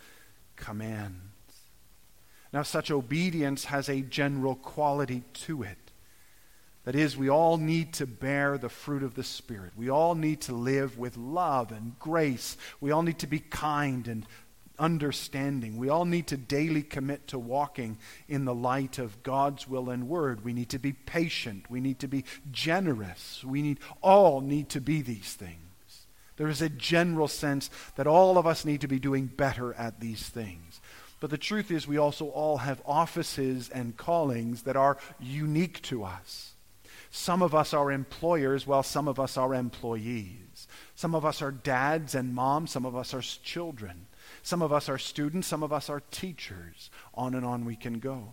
commands. 0.56 1.20
Now, 2.52 2.62
such 2.62 2.90
obedience 2.90 3.66
has 3.66 3.88
a 3.88 4.00
general 4.00 4.54
quality 4.54 5.22
to 5.44 5.62
it. 5.62 5.78
That 6.84 6.94
is, 6.94 7.16
we 7.16 7.28
all 7.28 7.56
need 7.58 7.94
to 7.94 8.06
bear 8.06 8.58
the 8.58 8.68
fruit 8.68 9.02
of 9.02 9.14
the 9.14 9.24
Spirit. 9.24 9.72
We 9.76 9.90
all 9.90 10.14
need 10.14 10.42
to 10.42 10.54
live 10.54 10.96
with 10.96 11.16
love 11.16 11.72
and 11.72 11.98
grace. 11.98 12.56
We 12.80 12.92
all 12.92 13.02
need 13.02 13.18
to 13.18 13.26
be 13.26 13.40
kind 13.40 14.06
and 14.06 14.24
understanding. 14.78 15.76
We 15.76 15.88
all 15.88 16.04
need 16.04 16.26
to 16.28 16.36
daily 16.36 16.82
commit 16.82 17.28
to 17.28 17.38
walking 17.38 17.98
in 18.28 18.44
the 18.44 18.54
light 18.54 18.98
of 18.98 19.22
God's 19.22 19.68
will 19.68 19.90
and 19.90 20.08
word. 20.08 20.44
We 20.44 20.52
need 20.52 20.70
to 20.70 20.78
be 20.78 20.92
patient. 20.92 21.70
We 21.70 21.80
need 21.80 22.00
to 22.00 22.08
be 22.08 22.24
generous. 22.50 23.42
We 23.44 23.62
need 23.62 23.78
all 24.02 24.40
need 24.40 24.68
to 24.70 24.80
be 24.80 25.02
these 25.02 25.34
things. 25.34 25.60
There 26.36 26.48
is 26.48 26.60
a 26.60 26.68
general 26.68 27.28
sense 27.28 27.70
that 27.96 28.06
all 28.06 28.38
of 28.38 28.46
us 28.46 28.64
need 28.64 28.82
to 28.82 28.88
be 28.88 28.98
doing 28.98 29.26
better 29.26 29.72
at 29.74 30.00
these 30.00 30.28
things. 30.28 30.80
But 31.18 31.30
the 31.30 31.38
truth 31.38 31.70
is 31.70 31.88
we 31.88 31.96
also 31.96 32.26
all 32.26 32.58
have 32.58 32.82
offices 32.84 33.70
and 33.70 33.96
callings 33.96 34.62
that 34.62 34.76
are 34.76 34.98
unique 35.18 35.80
to 35.82 36.04
us. 36.04 36.52
Some 37.10 37.42
of 37.42 37.54
us 37.54 37.72
are 37.72 37.90
employers 37.90 38.66
while 38.66 38.82
some 38.82 39.08
of 39.08 39.18
us 39.18 39.38
are 39.38 39.54
employees. 39.54 40.68
Some 40.94 41.14
of 41.14 41.24
us 41.24 41.40
are 41.40 41.50
dads 41.50 42.14
and 42.14 42.34
moms, 42.34 42.70
some 42.70 42.84
of 42.84 42.94
us 42.94 43.14
are 43.14 43.22
children. 43.22 44.06
Some 44.46 44.62
of 44.62 44.72
us 44.72 44.88
are 44.88 44.96
students, 44.96 45.48
some 45.48 45.64
of 45.64 45.72
us 45.72 45.90
are 45.90 46.04
teachers. 46.12 46.88
On 47.14 47.34
and 47.34 47.44
on 47.44 47.64
we 47.64 47.74
can 47.74 47.98
go. 47.98 48.28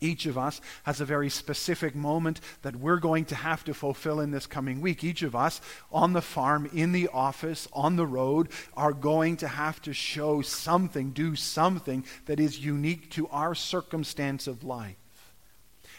Each 0.00 0.24
of 0.26 0.38
us 0.38 0.60
has 0.84 1.00
a 1.00 1.04
very 1.04 1.30
specific 1.30 1.96
moment 1.96 2.40
that 2.62 2.76
we're 2.76 3.00
going 3.00 3.24
to 3.24 3.34
have 3.34 3.64
to 3.64 3.74
fulfill 3.74 4.20
in 4.20 4.30
this 4.30 4.46
coming 4.46 4.80
week. 4.80 5.02
Each 5.02 5.22
of 5.22 5.34
us 5.34 5.60
on 5.90 6.12
the 6.12 6.22
farm, 6.22 6.70
in 6.72 6.92
the 6.92 7.08
office, 7.08 7.66
on 7.72 7.96
the 7.96 8.06
road, 8.06 8.50
are 8.76 8.92
going 8.92 9.36
to 9.38 9.48
have 9.48 9.82
to 9.82 9.92
show 9.92 10.42
something, 10.42 11.10
do 11.10 11.34
something 11.34 12.04
that 12.26 12.38
is 12.38 12.64
unique 12.64 13.10
to 13.10 13.26
our 13.30 13.56
circumstance 13.56 14.46
of 14.46 14.62
life. 14.62 14.94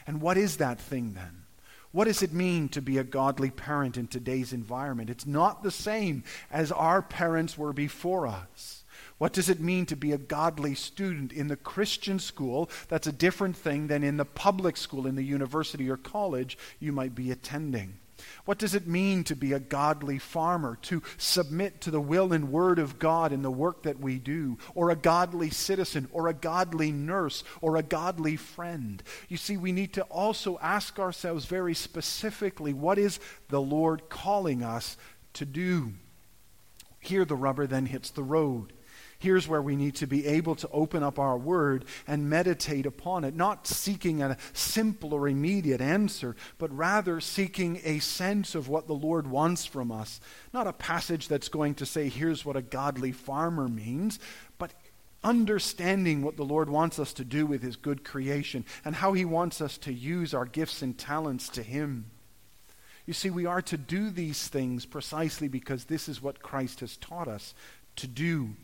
And 0.08 0.22
what 0.22 0.38
is 0.38 0.56
that 0.56 0.80
thing 0.80 1.16
then? 1.16 1.44
What 1.92 2.06
does 2.06 2.24
it 2.24 2.32
mean 2.32 2.70
to 2.70 2.82
be 2.82 2.98
a 2.98 3.04
godly 3.04 3.50
parent 3.50 3.98
in 3.98 4.08
today's 4.08 4.54
environment? 4.54 5.10
It's 5.10 5.26
not 5.26 5.64
the 5.64 5.72
same 5.72 6.24
as 6.50 6.72
our 6.72 7.02
parents 7.02 7.58
were 7.58 7.74
before 7.74 8.26
us. 8.26 8.86
What 9.18 9.34
does 9.34 9.50
it 9.50 9.60
mean 9.60 9.86
to 9.88 9.96
be 9.96 10.12
a 10.12 10.18
godly 10.18 10.76
student 10.76 11.32
in 11.32 11.48
the 11.48 11.56
Christian 11.56 12.20
school? 12.20 12.70
That's 12.88 13.08
a 13.08 13.12
different 13.12 13.58
thing 13.58 13.88
than 13.88 14.04
in 14.04 14.18
the 14.18 14.26
public 14.26 14.78
school, 14.78 15.08
in 15.08 15.16
the 15.16 15.24
university 15.24 15.90
or 15.90 15.98
college 15.98 16.58
you 16.80 16.92
might 16.92 17.16
be 17.16 17.32
attending. 17.32 18.00
What 18.46 18.58
does 18.58 18.74
it 18.74 18.88
mean 18.88 19.24
to 19.26 19.36
be 19.36 19.54
a 19.54 19.60
godly 19.60 20.18
farmer, 20.18 20.78
to 20.84 21.04
submit 21.18 21.82
to 21.82 21.92
the 21.92 22.02
will 22.02 22.34
and 22.34 22.52
word 22.52 22.80
of 22.80 23.00
God 23.00 23.32
in 23.32 23.42
the 23.42 23.52
work 23.52 23.84
that 23.84 24.00
we 24.00 24.18
do, 24.18 24.58
or 24.74 24.90
a 24.90 24.96
godly 24.96 25.50
citizen, 25.50 26.08
or 26.12 26.28
a 26.28 26.34
godly 26.34 26.92
nurse, 26.92 27.44
or 27.62 27.76
a 27.76 27.84
godly 27.84 28.36
friend? 28.36 29.04
You 29.28 29.38
see, 29.38 29.58
we 29.58 29.72
need 29.72 29.94
to 29.94 30.04
also 30.04 30.58
ask 30.62 31.00
ourselves 31.00 31.46
very 31.46 31.74
specifically 31.74 32.74
what 32.74 32.98
is 32.98 33.20
the 33.50 33.62
Lord 33.62 34.10
calling 34.10 34.64
us 34.64 34.98
to 35.34 35.46
do? 35.46 35.94
Here, 37.00 37.26
the 37.26 37.36
rubber 37.36 37.68
then 37.68 37.86
hits 37.86 38.10
the 38.10 38.24
road. 38.24 38.74
Here's 39.20 39.48
where 39.48 39.62
we 39.62 39.76
need 39.76 39.96
to 39.96 40.08
be 40.08 40.28
able 40.28 40.56
to 40.56 40.70
open 40.70 41.02
up 41.02 41.18
our 41.18 41.38
word 41.38 41.86
and 42.06 42.30
meditate 42.30 42.86
upon 42.86 43.24
it, 43.24 43.36
not 43.36 43.66
seeking 43.66 44.22
a 44.22 44.38
simple 44.54 45.14
or 45.14 45.28
immediate 45.28 45.82
answer, 45.82 46.36
but 46.60 46.76
rather 46.76 47.20
seeking 47.20 47.82
a 47.84 47.98
sense 48.00 48.54
of 48.54 48.70
what 48.70 48.86
the 48.86 48.94
Lord 48.94 49.26
wants 49.26 49.66
from 49.66 49.92
us. 49.92 50.22
Not 50.54 50.68
a 50.68 50.74
passage 50.74 51.28
that's 51.28 51.50
going 51.50 51.76
to 51.76 51.86
say, 51.86 52.10
here's 52.10 52.46
what 52.46 52.56
a 52.56 52.62
godly 52.62 53.12
farmer 53.12 53.68
means, 53.68 54.20
but 54.60 54.74
understanding 55.24 56.22
what 56.22 56.38
the 56.38 56.46
Lord 56.46 56.70
wants 56.70 57.00
us 57.00 57.12
to 57.14 57.26
do 57.26 57.48
with 57.48 57.64
his 57.64 57.76
good 57.76 58.04
creation 58.04 58.66
and 58.86 58.96
how 58.96 59.14
he 59.14 59.26
wants 59.26 59.62
us 59.62 59.80
to 59.80 59.92
use 59.92 60.36
our 60.36 60.46
gifts 60.46 60.84
and 60.84 60.96
talents 60.96 61.50
to 61.50 61.64
him. 61.64 62.12
You 63.08 63.14
see, 63.14 63.32
we 63.32 63.48
are 63.48 63.64
to 63.64 63.78
do 63.78 64.12
these 64.12 64.48
things 64.48 64.86
precisely 64.86 65.48
because 65.48 65.86
this 65.86 66.08
is 66.08 66.22
what 66.22 66.44
Christ 66.44 66.82
has 66.82 66.98
taught 66.98 67.28
us 67.28 67.56
to 67.96 68.06
do 68.06 68.56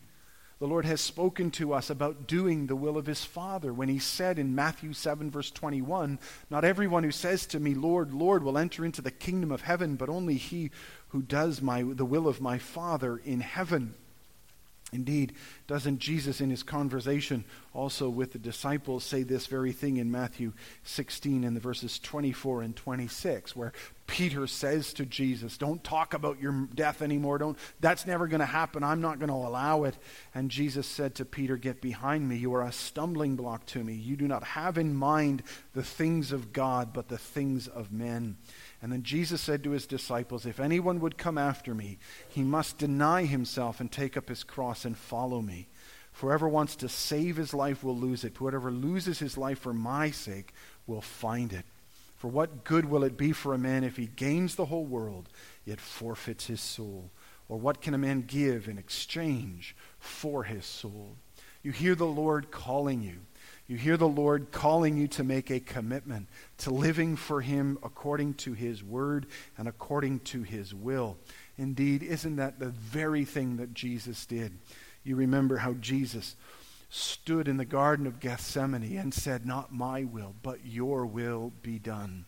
The 0.63 0.69
Lord 0.69 0.85
has 0.85 1.01
spoken 1.01 1.51
to 1.51 1.73
us 1.73 1.89
about 1.89 2.25
doing 2.25 2.67
the 2.67 2.75
will 2.77 2.97
of 2.97 3.05
his 3.05 3.25
Father 3.25 3.73
when 3.73 3.89
he 3.89 3.99
said 3.99 4.39
in 4.39 4.55
Matthew 4.55 4.93
7, 4.93 5.29
verse 5.29 5.51
21, 5.51 6.19
Not 6.49 6.63
everyone 6.63 7.03
who 7.03 7.11
says 7.11 7.45
to 7.47 7.59
me, 7.59 7.73
Lord, 7.73 8.13
Lord, 8.13 8.43
will 8.43 8.57
enter 8.57 8.85
into 8.85 9.01
the 9.01 9.11
kingdom 9.11 9.51
of 9.51 9.63
heaven, 9.63 9.97
but 9.97 10.07
only 10.07 10.35
he 10.35 10.71
who 11.09 11.21
does 11.21 11.61
my, 11.61 11.83
the 11.83 12.05
will 12.05 12.29
of 12.29 12.39
my 12.39 12.59
Father 12.59 13.17
in 13.17 13.41
heaven. 13.41 13.95
Indeed, 14.93 15.33
doesn't 15.67 15.99
Jesus 15.99 16.39
in 16.39 16.49
his 16.49 16.63
conversation 16.63 17.43
also 17.73 18.09
with 18.09 18.33
the 18.33 18.39
disciples 18.39 19.03
say 19.03 19.23
this 19.23 19.47
very 19.47 19.71
thing 19.71 19.97
in 19.97 20.11
Matthew 20.11 20.53
16 20.83 21.43
in 21.43 21.53
the 21.53 21.59
verses 21.59 21.99
24 21.99 22.61
and 22.61 22.75
26 22.75 23.55
where 23.55 23.73
Peter 24.05 24.45
says 24.47 24.93
to 24.93 25.05
Jesus, 25.05 25.57
"Don't 25.57 25.83
talk 25.83 26.13
about 26.13 26.39
your 26.39 26.67
death 26.75 27.01
anymore. 27.01 27.37
Don't 27.37 27.57
that's 27.79 28.05
never 28.05 28.27
going 28.27 28.41
to 28.41 28.45
happen. 28.45 28.83
I'm 28.83 29.01
not 29.01 29.17
going 29.17 29.29
to 29.29 29.33
allow 29.33 29.83
it." 29.83 29.97
And 30.35 30.51
Jesus 30.51 30.85
said 30.85 31.15
to 31.15 31.25
Peter, 31.25 31.57
"Get 31.57 31.81
behind 31.81 32.27
me. 32.27 32.37
You 32.37 32.53
are 32.53 32.63
a 32.63 32.71
stumbling 32.71 33.35
block 33.35 33.65
to 33.67 33.83
me. 33.83 33.93
You 33.93 34.15
do 34.17 34.27
not 34.27 34.43
have 34.43 34.77
in 34.77 34.93
mind 34.93 35.41
the 35.73 35.83
things 35.83 36.31
of 36.31 36.53
God, 36.53 36.93
but 36.93 37.07
the 37.07 37.17
things 37.17 37.67
of 37.67 37.91
men." 37.91 38.37
And 38.83 38.91
then 38.91 39.03
Jesus 39.03 39.39
said 39.39 39.63
to 39.63 39.71
his 39.71 39.87
disciples, 39.87 40.45
If 40.45 40.59
anyone 40.59 40.99
would 40.99 41.17
come 41.17 41.37
after 41.37 41.73
me, 41.73 41.99
he 42.27 42.43
must 42.43 42.77
deny 42.77 43.23
himself 43.23 43.79
and 43.79 43.89
take 43.89 44.17
up 44.17 44.27
his 44.27 44.43
cross 44.43 44.83
and 44.83 44.97
follow 44.97 45.41
me. 45.41 45.69
Whoever 46.15 46.49
wants 46.49 46.75
to 46.75 46.89
save 46.89 47.37
his 47.37 47.53
life 47.53 47.81
will 47.81 47.95
lose 47.95 48.25
it. 48.25 48.35
Whoever 48.37 48.69
loses 48.71 49.19
his 49.19 49.37
life 49.37 49.59
for 49.59 49.73
my 49.73 50.11
sake 50.11 50.53
will 50.85 50.99
find 50.99 51.53
it. 51.53 51.63
For 52.17 52.27
what 52.27 52.65
good 52.65 52.83
will 52.83 53.05
it 53.05 53.15
be 53.15 53.31
for 53.31 53.53
a 53.53 53.57
man 53.57 53.85
if 53.85 53.95
he 53.95 54.07
gains 54.07 54.55
the 54.55 54.65
whole 54.65 54.85
world, 54.85 55.29
yet 55.63 55.79
forfeits 55.79 56.47
his 56.47 56.59
soul? 56.59 57.09
Or 57.47 57.57
what 57.57 57.81
can 57.81 57.93
a 57.93 57.97
man 57.97 58.25
give 58.27 58.67
in 58.67 58.77
exchange 58.77 59.77
for 59.97 60.43
his 60.43 60.65
soul? 60.65 61.15
You 61.63 61.71
hear 61.71 61.95
the 61.95 62.05
Lord 62.05 62.51
calling 62.51 63.01
you. 63.01 63.21
You 63.67 63.77
hear 63.77 63.95
the 63.95 64.07
Lord 64.07 64.51
calling 64.51 64.97
you 64.97 65.07
to 65.09 65.23
make 65.23 65.49
a 65.49 65.59
commitment 65.59 66.27
to 66.59 66.69
living 66.69 67.15
for 67.15 67.41
Him 67.41 67.77
according 67.81 68.33
to 68.35 68.53
His 68.53 68.83
word 68.83 69.27
and 69.57 69.67
according 69.67 70.19
to 70.21 70.43
His 70.43 70.73
will. 70.73 71.17
Indeed, 71.57 72.03
isn't 72.03 72.35
that 72.35 72.59
the 72.59 72.69
very 72.69 73.23
thing 73.23 73.57
that 73.57 73.73
Jesus 73.73 74.25
did? 74.25 74.57
You 75.03 75.15
remember 75.15 75.57
how 75.57 75.73
Jesus 75.73 76.35
stood 76.89 77.47
in 77.47 77.57
the 77.57 77.65
Garden 77.65 78.05
of 78.05 78.19
Gethsemane 78.19 78.97
and 78.97 79.13
said, 79.13 79.45
Not 79.45 79.73
my 79.73 80.03
will, 80.03 80.35
but 80.43 80.65
your 80.65 81.05
will 81.05 81.53
be 81.61 81.79
done. 81.79 82.25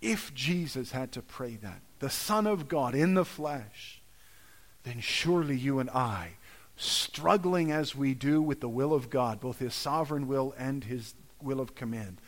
If 0.00 0.34
Jesus 0.34 0.90
had 0.90 1.12
to 1.12 1.22
pray 1.22 1.56
that, 1.62 1.80
the 2.00 2.10
Son 2.10 2.48
of 2.48 2.68
God 2.68 2.96
in 2.96 3.14
the 3.14 3.24
flesh, 3.24 4.02
then 4.82 5.00
surely 5.00 5.56
you 5.56 5.78
and 5.78 5.88
I 5.90 6.32
struggling 6.76 7.70
as 7.70 7.94
we 7.94 8.14
do 8.14 8.40
with 8.40 8.60
the 8.60 8.68
will 8.68 8.92
of 8.92 9.10
God, 9.10 9.40
both 9.40 9.58
His 9.58 9.74
sovereign 9.74 10.26
will 10.28 10.54
and 10.58 10.84
His 10.84 11.14
will 11.40 11.60
of 11.60 11.74
command, 11.74 12.20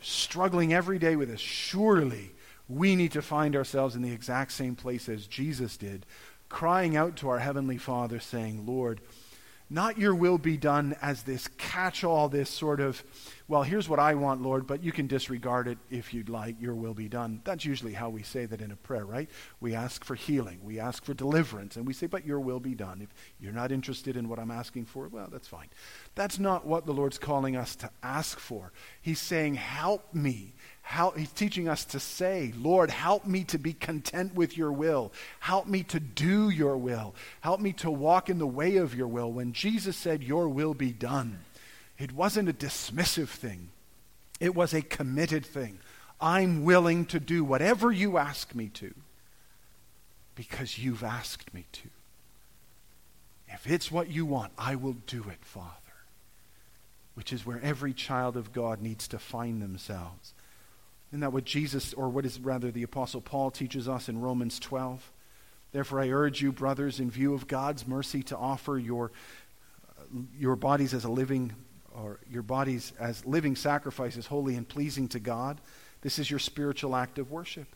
struggling 0.00 0.72
every 0.72 0.98
day 0.98 1.16
with 1.16 1.28
this, 1.28 1.40
surely 1.40 2.34
we 2.68 2.96
need 2.96 3.12
to 3.12 3.22
find 3.22 3.54
ourselves 3.54 3.94
in 3.94 4.02
the 4.02 4.12
exact 4.12 4.52
same 4.52 4.74
place 4.74 5.08
as 5.08 5.26
Jesus 5.26 5.76
did, 5.76 6.06
crying 6.48 6.96
out 6.96 7.16
to 7.16 7.28
our 7.28 7.38
Heavenly 7.38 7.78
Father, 7.78 8.20
saying, 8.20 8.66
Lord, 8.66 9.00
not 9.72 9.96
your 9.96 10.14
will 10.14 10.36
be 10.36 10.58
done 10.58 10.94
as 11.00 11.22
this 11.22 11.48
catch 11.56 12.04
all, 12.04 12.28
this 12.28 12.50
sort 12.50 12.78
of, 12.78 13.02
well, 13.48 13.62
here's 13.62 13.88
what 13.88 13.98
I 13.98 14.14
want, 14.14 14.42
Lord, 14.42 14.66
but 14.66 14.82
you 14.82 14.92
can 14.92 15.06
disregard 15.06 15.66
it 15.66 15.78
if 15.90 16.12
you'd 16.12 16.28
like. 16.28 16.60
Your 16.60 16.74
will 16.74 16.92
be 16.92 17.08
done. 17.08 17.40
That's 17.44 17.64
usually 17.64 17.94
how 17.94 18.10
we 18.10 18.22
say 18.22 18.44
that 18.44 18.60
in 18.60 18.70
a 18.70 18.76
prayer, 18.76 19.06
right? 19.06 19.30
We 19.60 19.74
ask 19.74 20.04
for 20.04 20.14
healing, 20.14 20.60
we 20.62 20.78
ask 20.78 21.04
for 21.04 21.14
deliverance, 21.14 21.76
and 21.76 21.86
we 21.86 21.94
say, 21.94 22.06
but 22.06 22.26
your 22.26 22.38
will 22.38 22.60
be 22.60 22.74
done. 22.74 23.00
If 23.00 23.14
you're 23.40 23.52
not 23.52 23.72
interested 23.72 24.16
in 24.16 24.28
what 24.28 24.38
I'm 24.38 24.50
asking 24.50 24.84
for, 24.84 25.08
well, 25.08 25.28
that's 25.32 25.48
fine. 25.48 25.68
That's 26.14 26.38
not 26.38 26.66
what 26.66 26.84
the 26.84 26.92
Lord's 26.92 27.18
calling 27.18 27.56
us 27.56 27.74
to 27.76 27.90
ask 28.02 28.38
for. 28.38 28.72
He's 29.00 29.20
saying, 29.20 29.54
help 29.54 30.12
me 30.12 30.54
how, 30.82 31.12
he's 31.12 31.30
teaching 31.30 31.68
us 31.68 31.84
to 31.86 32.00
say, 32.00 32.52
Lord, 32.56 32.90
help 32.90 33.24
me 33.24 33.44
to 33.44 33.58
be 33.58 33.72
content 33.72 34.34
with 34.34 34.58
your 34.58 34.72
will. 34.72 35.12
Help 35.38 35.66
me 35.66 35.84
to 35.84 36.00
do 36.00 36.50
your 36.50 36.76
will. 36.76 37.14
Help 37.40 37.60
me 37.60 37.72
to 37.74 37.90
walk 37.90 38.28
in 38.28 38.38
the 38.38 38.46
way 38.46 38.76
of 38.76 38.94
your 38.94 39.06
will. 39.06 39.32
When 39.32 39.52
Jesus 39.52 39.96
said, 39.96 40.22
Your 40.22 40.48
will 40.48 40.74
be 40.74 40.92
done, 40.92 41.38
it 41.98 42.12
wasn't 42.12 42.48
a 42.48 42.52
dismissive 42.52 43.28
thing, 43.28 43.70
it 44.40 44.54
was 44.54 44.74
a 44.74 44.82
committed 44.82 45.46
thing. 45.46 45.78
I'm 46.20 46.64
willing 46.64 47.06
to 47.06 47.18
do 47.18 47.42
whatever 47.42 47.90
you 47.90 48.18
ask 48.18 48.54
me 48.54 48.68
to 48.74 48.94
because 50.34 50.78
you've 50.78 51.02
asked 51.02 51.52
me 51.52 51.64
to. 51.72 51.88
If 53.48 53.68
it's 53.70 53.90
what 53.90 54.08
you 54.08 54.24
want, 54.24 54.52
I 54.56 54.76
will 54.76 54.96
do 55.06 55.24
it, 55.30 55.44
Father. 55.44 55.68
Which 57.14 57.32
is 57.32 57.44
where 57.44 57.60
every 57.62 57.92
child 57.92 58.36
of 58.36 58.52
God 58.52 58.80
needs 58.80 59.08
to 59.08 59.18
find 59.18 59.60
themselves. 59.60 60.32
Isn't 61.12 61.20
that 61.20 61.32
what 61.34 61.44
Jesus, 61.44 61.92
or 61.92 62.08
what 62.08 62.24
is 62.24 62.40
rather 62.40 62.70
the 62.70 62.84
Apostle 62.84 63.20
Paul 63.20 63.50
teaches 63.50 63.86
us 63.86 64.08
in 64.08 64.22
Romans 64.22 64.58
12? 64.58 65.12
Therefore, 65.70 66.00
I 66.00 66.08
urge 66.08 66.40
you, 66.40 66.52
brothers, 66.52 67.00
in 67.00 67.10
view 67.10 67.34
of 67.34 67.46
God's 67.46 67.86
mercy, 67.86 68.22
to 68.24 68.36
offer 68.36 68.78
your, 68.78 69.12
your 70.34 70.56
bodies 70.56 70.94
as 70.94 71.04
a 71.04 71.10
living, 71.10 71.52
or 71.94 72.18
your 72.30 72.40
bodies 72.42 72.94
as 72.98 73.26
living 73.26 73.56
sacrifices, 73.56 74.26
holy 74.26 74.54
and 74.54 74.66
pleasing 74.66 75.06
to 75.08 75.20
God. 75.20 75.60
This 76.00 76.18
is 76.18 76.30
your 76.30 76.38
spiritual 76.38 76.96
act 76.96 77.18
of 77.18 77.30
worship. 77.30 77.68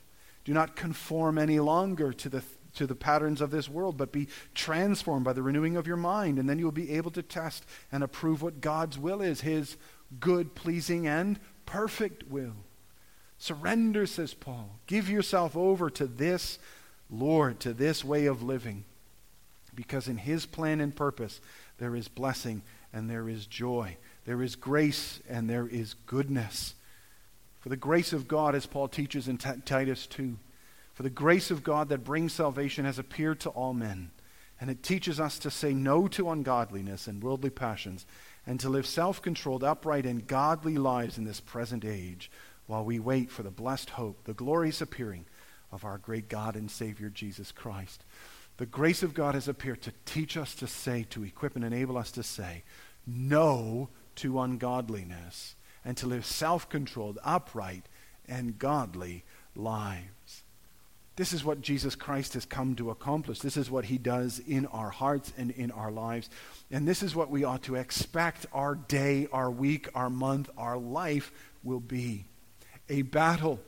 Do 0.47 0.55
not 0.55 0.75
conform 0.75 1.37
any 1.37 1.61
longer 1.61 2.15
to 2.15 2.31
the, 2.31 2.43
to 2.77 2.87
the 2.87 2.95
patterns 2.95 3.43
of 3.43 3.51
this 3.51 3.69
world, 3.69 3.99
but 3.99 4.13
be 4.13 4.29
transformed 4.55 5.27
by 5.27 5.35
the 5.35 5.43
renewing 5.43 5.77
of 5.77 5.87
your 5.87 5.99
mind, 5.99 6.39
and 6.39 6.49
then 6.49 6.59
you 6.59 6.65
will 6.65 6.73
be 6.73 6.93
able 6.93 7.11
to 7.11 7.23
test 7.23 7.67
and 7.93 8.03
approve 8.03 8.41
what 8.41 8.63
God's 8.63 8.99
will 8.99 9.21
is, 9.21 9.43
his 9.43 9.77
good, 10.21 10.55
pleasing, 10.55 11.07
and 11.07 11.39
perfect 11.67 12.31
will. 12.31 12.55
Surrender, 13.39 14.07
says 14.07 14.35
Paul. 14.35 14.71
Give 14.87 15.09
yourself 15.09 15.57
over 15.57 15.91
to 15.91 16.07
this 16.07 16.59
Lord, 17.11 17.61
to 17.61 17.73
this 17.73 18.05
way 18.05 18.27
of 18.27 18.43
living. 18.43 18.85
Because 19.75 20.09
in 20.09 20.17
his 20.17 20.47
plan 20.47 20.81
and 20.81 20.95
purpose, 20.97 21.41
there 21.79 21.95
is 21.95 22.09
blessing 22.09 22.63
and 22.93 23.11
there 23.11 23.29
is 23.29 23.47
joy. 23.47 23.97
There 24.25 24.43
is 24.43 24.57
grace 24.57 25.21
and 25.29 25.49
there 25.49 25.69
is 25.69 25.95
goodness. 26.07 26.75
For 27.61 27.69
the 27.69 27.77
grace 27.77 28.13
of 28.13 28.27
God, 28.27 28.55
as 28.55 28.65
Paul 28.65 28.89
teaches 28.89 29.29
in 29.29 29.39
Titus 29.39 30.07
2, 30.07 30.37
for 30.95 31.03
the 31.03 31.11
grace 31.11 31.51
of 31.51 31.63
God 31.63 31.91
that 31.91 32.05
brings 32.05 32.33
salvation 32.33 32.87
has 32.87 32.99
appeared 32.99 33.41
to 33.41 33.51
all 33.51 33.75
men. 33.75 34.11
And 34.59 34.71
it 34.71 34.83
teaches 34.83 35.21
us 35.21 35.39
to 35.41 35.51
say 35.51 35.75
no 35.75 36.09
to 36.09 36.31
ungodliness 36.31 37.07
and 37.07 37.23
worldly 37.23 37.51
passions 37.51 38.07
and 38.47 38.59
to 38.61 38.71
live 38.71 38.87
self 38.87 39.21
controlled, 39.21 39.63
upright, 39.63 40.07
and 40.07 40.27
godly 40.27 40.79
lives 40.79 41.19
in 41.19 41.25
this 41.25 41.41
present 41.41 41.85
age 41.85 42.31
while 42.67 42.85
we 42.85 42.99
wait 42.99 43.31
for 43.31 43.43
the 43.43 43.51
blessed 43.51 43.91
hope, 43.91 44.25
the 44.25 44.35
glorious 44.35 44.81
appearing 44.81 45.25
of 45.73 45.85
our 45.85 45.99
great 45.99 46.29
God 46.29 46.57
and 46.57 46.71
Savior 46.71 47.09
Jesus 47.09 47.53
Christ. 47.53 48.05
The 48.57 48.67
grace 48.67 49.03
of 49.03 49.15
God 49.15 49.35
has 49.35 49.49
appeared 49.49 49.83
to 49.83 49.93
teach 50.05 50.37
us 50.37 50.55
to 50.57 50.67
say, 50.67 51.07
to 51.11 51.25
equip 51.25 51.57
and 51.57 51.65
enable 51.65 51.99
us 51.99 52.11
to 52.13 52.23
say, 52.23 52.63
no 53.07 53.91
to 54.17 54.41
ungodliness, 54.41 55.55
and 55.85 55.97
to 55.99 56.07
live 56.07 56.25
self 56.25 56.69
controlled, 56.69 57.19
upright, 57.23 57.85
and 58.27 58.59
godly 58.59 59.25
lives. 59.55 60.43
This 61.17 61.33
is 61.33 61.45
what 61.45 61.63
Jesus 61.63 61.95
Christ 61.95 62.35
has 62.35 62.45
come 62.45 62.75
to 62.77 62.91
accomplish. 62.91 63.41
This 63.41 63.57
is 63.57 63.71
what 63.71 63.87
he 63.87 63.97
does 63.97 64.39
in 64.39 64.67
our 64.67 64.91
hearts 64.91 65.33
and 65.39 65.51
in 65.51 65.71
our 65.71 65.91
lives. 65.91 66.29
And 66.71 66.87
this 66.87 67.03
is 67.03 67.15
what 67.15 67.31
we 67.31 67.45
ought 67.45 67.63
to 67.65 67.77
expect 67.77 68.45
our 68.53 68.75
day, 68.75 69.27
our 69.33 69.51
week, 69.51 69.89
our 69.95 70.11
month, 70.11 70.51
our 70.59 70.77
life 70.77 71.33
will 71.63 71.81
be 71.81 72.27
a 72.89 73.03
battle 73.03 73.61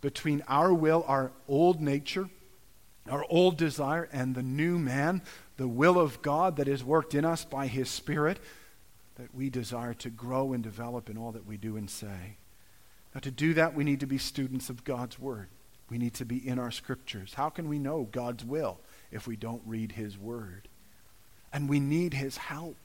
between 0.00 0.42
our 0.48 0.72
will, 0.72 1.04
our 1.06 1.32
old 1.48 1.80
nature, 1.80 2.28
our 3.08 3.24
old 3.28 3.56
desire, 3.56 4.08
and 4.12 4.34
the 4.34 4.42
new 4.42 4.78
man, 4.78 5.22
the 5.56 5.68
will 5.68 5.98
of 5.98 6.22
God 6.22 6.56
that 6.56 6.68
is 6.68 6.84
worked 6.84 7.14
in 7.14 7.24
us 7.24 7.44
by 7.44 7.66
His 7.66 7.88
Spirit, 7.88 8.38
that 9.16 9.34
we 9.34 9.48
desire 9.50 9.94
to 9.94 10.10
grow 10.10 10.52
and 10.52 10.62
develop 10.62 11.08
in 11.08 11.16
all 11.16 11.32
that 11.32 11.46
we 11.46 11.56
do 11.56 11.76
and 11.76 11.88
say. 11.88 12.36
Now, 13.14 13.20
to 13.20 13.30
do 13.30 13.54
that, 13.54 13.74
we 13.74 13.84
need 13.84 14.00
to 14.00 14.06
be 14.06 14.18
students 14.18 14.68
of 14.70 14.84
God's 14.84 15.18
Word. 15.18 15.48
We 15.88 15.98
need 15.98 16.14
to 16.14 16.24
be 16.24 16.46
in 16.46 16.58
our 16.58 16.70
Scriptures. 16.70 17.34
How 17.34 17.48
can 17.48 17.68
we 17.68 17.78
know 17.78 18.08
God's 18.10 18.44
will 18.44 18.80
if 19.12 19.26
we 19.26 19.36
don't 19.36 19.62
read 19.64 19.92
His 19.92 20.18
Word? 20.18 20.68
And 21.52 21.68
we 21.68 21.78
need 21.78 22.14
His 22.14 22.36
help. 22.36 22.83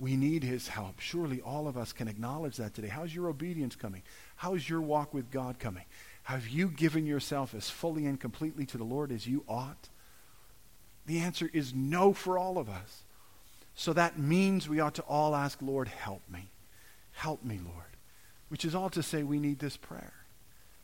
We 0.00 0.16
need 0.16 0.42
His 0.42 0.68
help. 0.68 0.98
Surely 0.98 1.42
all 1.42 1.68
of 1.68 1.76
us 1.76 1.92
can 1.92 2.08
acknowledge 2.08 2.56
that 2.56 2.74
today. 2.74 2.88
How's 2.88 3.14
your 3.14 3.28
obedience 3.28 3.76
coming? 3.76 4.02
How's 4.34 4.66
your 4.66 4.80
walk 4.80 5.12
with 5.12 5.30
God 5.30 5.58
coming? 5.58 5.84
Have 6.22 6.48
you 6.48 6.68
given 6.68 7.04
yourself 7.04 7.54
as 7.54 7.68
fully 7.68 8.06
and 8.06 8.18
completely 8.18 8.64
to 8.66 8.78
the 8.78 8.84
Lord 8.84 9.12
as 9.12 9.26
you 9.26 9.44
ought? 9.46 9.90
The 11.06 11.18
answer 11.18 11.50
is 11.52 11.74
no 11.74 12.14
for 12.14 12.38
all 12.38 12.56
of 12.56 12.70
us. 12.70 13.02
So 13.74 13.92
that 13.92 14.18
means 14.18 14.68
we 14.68 14.80
ought 14.80 14.94
to 14.94 15.02
all 15.02 15.36
ask, 15.36 15.60
Lord, 15.60 15.88
help 15.88 16.22
me. 16.32 16.50
Help 17.12 17.44
me, 17.44 17.60
Lord. 17.62 17.84
Which 18.48 18.64
is 18.64 18.74
all 18.74 18.90
to 18.90 19.02
say 19.02 19.22
we 19.22 19.38
need 19.38 19.58
this 19.58 19.76
prayer. 19.76 20.14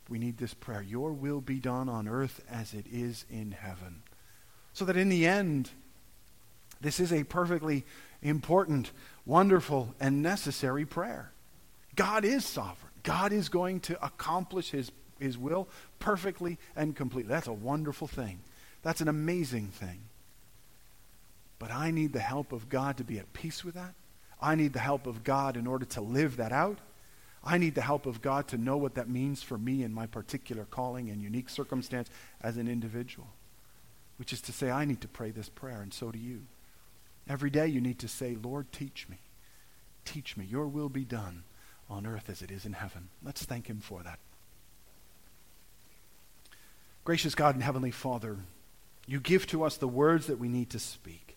We 0.08 0.18
need 0.18 0.36
this 0.38 0.54
prayer. 0.54 0.82
Your 0.82 1.12
will 1.12 1.40
be 1.40 1.58
done 1.58 1.88
on 1.88 2.06
earth 2.06 2.42
as 2.50 2.74
it 2.74 2.86
is 2.92 3.24
in 3.30 3.52
heaven. 3.52 4.02
So 4.72 4.84
that 4.84 4.96
in 4.96 5.08
the 5.08 5.26
end, 5.26 5.70
This 6.80 7.00
is 7.00 7.12
a 7.12 7.24
perfectly 7.24 7.84
important, 8.22 8.90
wonderful, 9.24 9.94
and 10.00 10.22
necessary 10.22 10.84
prayer. 10.84 11.32
God 11.94 12.24
is 12.24 12.44
sovereign. 12.44 12.92
God 13.02 13.32
is 13.32 13.48
going 13.48 13.80
to 13.80 14.04
accomplish 14.04 14.70
his, 14.70 14.90
his 15.18 15.38
will 15.38 15.68
perfectly 15.98 16.58
and 16.74 16.94
completely. 16.94 17.30
That's 17.30 17.46
a 17.46 17.52
wonderful 17.52 18.06
thing. 18.06 18.40
That's 18.82 19.00
an 19.00 19.08
amazing 19.08 19.68
thing. 19.68 20.00
But 21.58 21.70
I 21.70 21.90
need 21.90 22.12
the 22.12 22.20
help 22.20 22.52
of 22.52 22.68
God 22.68 22.98
to 22.98 23.04
be 23.04 23.18
at 23.18 23.32
peace 23.32 23.64
with 23.64 23.74
that. 23.74 23.94
I 24.40 24.54
need 24.54 24.74
the 24.74 24.80
help 24.80 25.06
of 25.06 25.24
God 25.24 25.56
in 25.56 25.66
order 25.66 25.86
to 25.86 26.00
live 26.00 26.36
that 26.36 26.52
out. 26.52 26.78
I 27.42 27.58
need 27.58 27.74
the 27.74 27.80
help 27.80 28.06
of 28.06 28.20
God 28.20 28.48
to 28.48 28.58
know 28.58 28.76
what 28.76 28.96
that 28.96 29.08
means 29.08 29.42
for 29.42 29.56
me 29.56 29.82
in 29.82 29.94
my 29.94 30.06
particular 30.06 30.64
calling 30.64 31.08
and 31.08 31.22
unique 31.22 31.48
circumstance 31.48 32.10
as 32.42 32.56
an 32.56 32.68
individual. 32.68 33.28
Which 34.18 34.32
is 34.32 34.40
to 34.42 34.52
say, 34.52 34.70
I 34.70 34.84
need 34.84 35.00
to 35.02 35.08
pray 35.08 35.30
this 35.30 35.48
prayer, 35.48 35.80
and 35.80 35.94
so 35.94 36.10
do 36.10 36.18
you. 36.18 36.42
Every 37.28 37.50
day 37.50 37.66
you 37.66 37.80
need 37.80 37.98
to 38.00 38.08
say, 38.08 38.36
Lord, 38.40 38.70
teach 38.72 39.08
me. 39.08 39.18
Teach 40.04 40.36
me. 40.36 40.44
Your 40.44 40.68
will 40.68 40.88
be 40.88 41.04
done 41.04 41.42
on 41.90 42.06
earth 42.06 42.28
as 42.28 42.42
it 42.42 42.50
is 42.50 42.64
in 42.64 42.74
heaven. 42.74 43.08
Let's 43.22 43.44
thank 43.44 43.66
him 43.66 43.80
for 43.80 44.02
that. 44.02 44.18
Gracious 47.04 47.34
God 47.34 47.54
and 47.54 47.62
Heavenly 47.62 47.90
Father, 47.90 48.38
you 49.06 49.20
give 49.20 49.46
to 49.48 49.64
us 49.64 49.76
the 49.76 49.88
words 49.88 50.26
that 50.26 50.38
we 50.38 50.48
need 50.48 50.70
to 50.70 50.78
speak. 50.78 51.36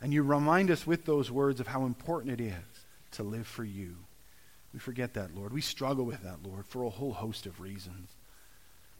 And 0.00 0.12
you 0.12 0.22
remind 0.22 0.70
us 0.70 0.86
with 0.86 1.04
those 1.04 1.30
words 1.30 1.60
of 1.60 1.66
how 1.66 1.84
important 1.84 2.40
it 2.40 2.44
is 2.44 2.86
to 3.12 3.22
live 3.22 3.46
for 3.46 3.64
you. 3.64 3.96
We 4.72 4.78
forget 4.78 5.14
that, 5.14 5.34
Lord. 5.34 5.52
We 5.52 5.60
struggle 5.60 6.04
with 6.04 6.22
that, 6.22 6.42
Lord, 6.44 6.66
for 6.66 6.84
a 6.84 6.90
whole 6.90 7.12
host 7.12 7.46
of 7.46 7.60
reasons. 7.60 8.10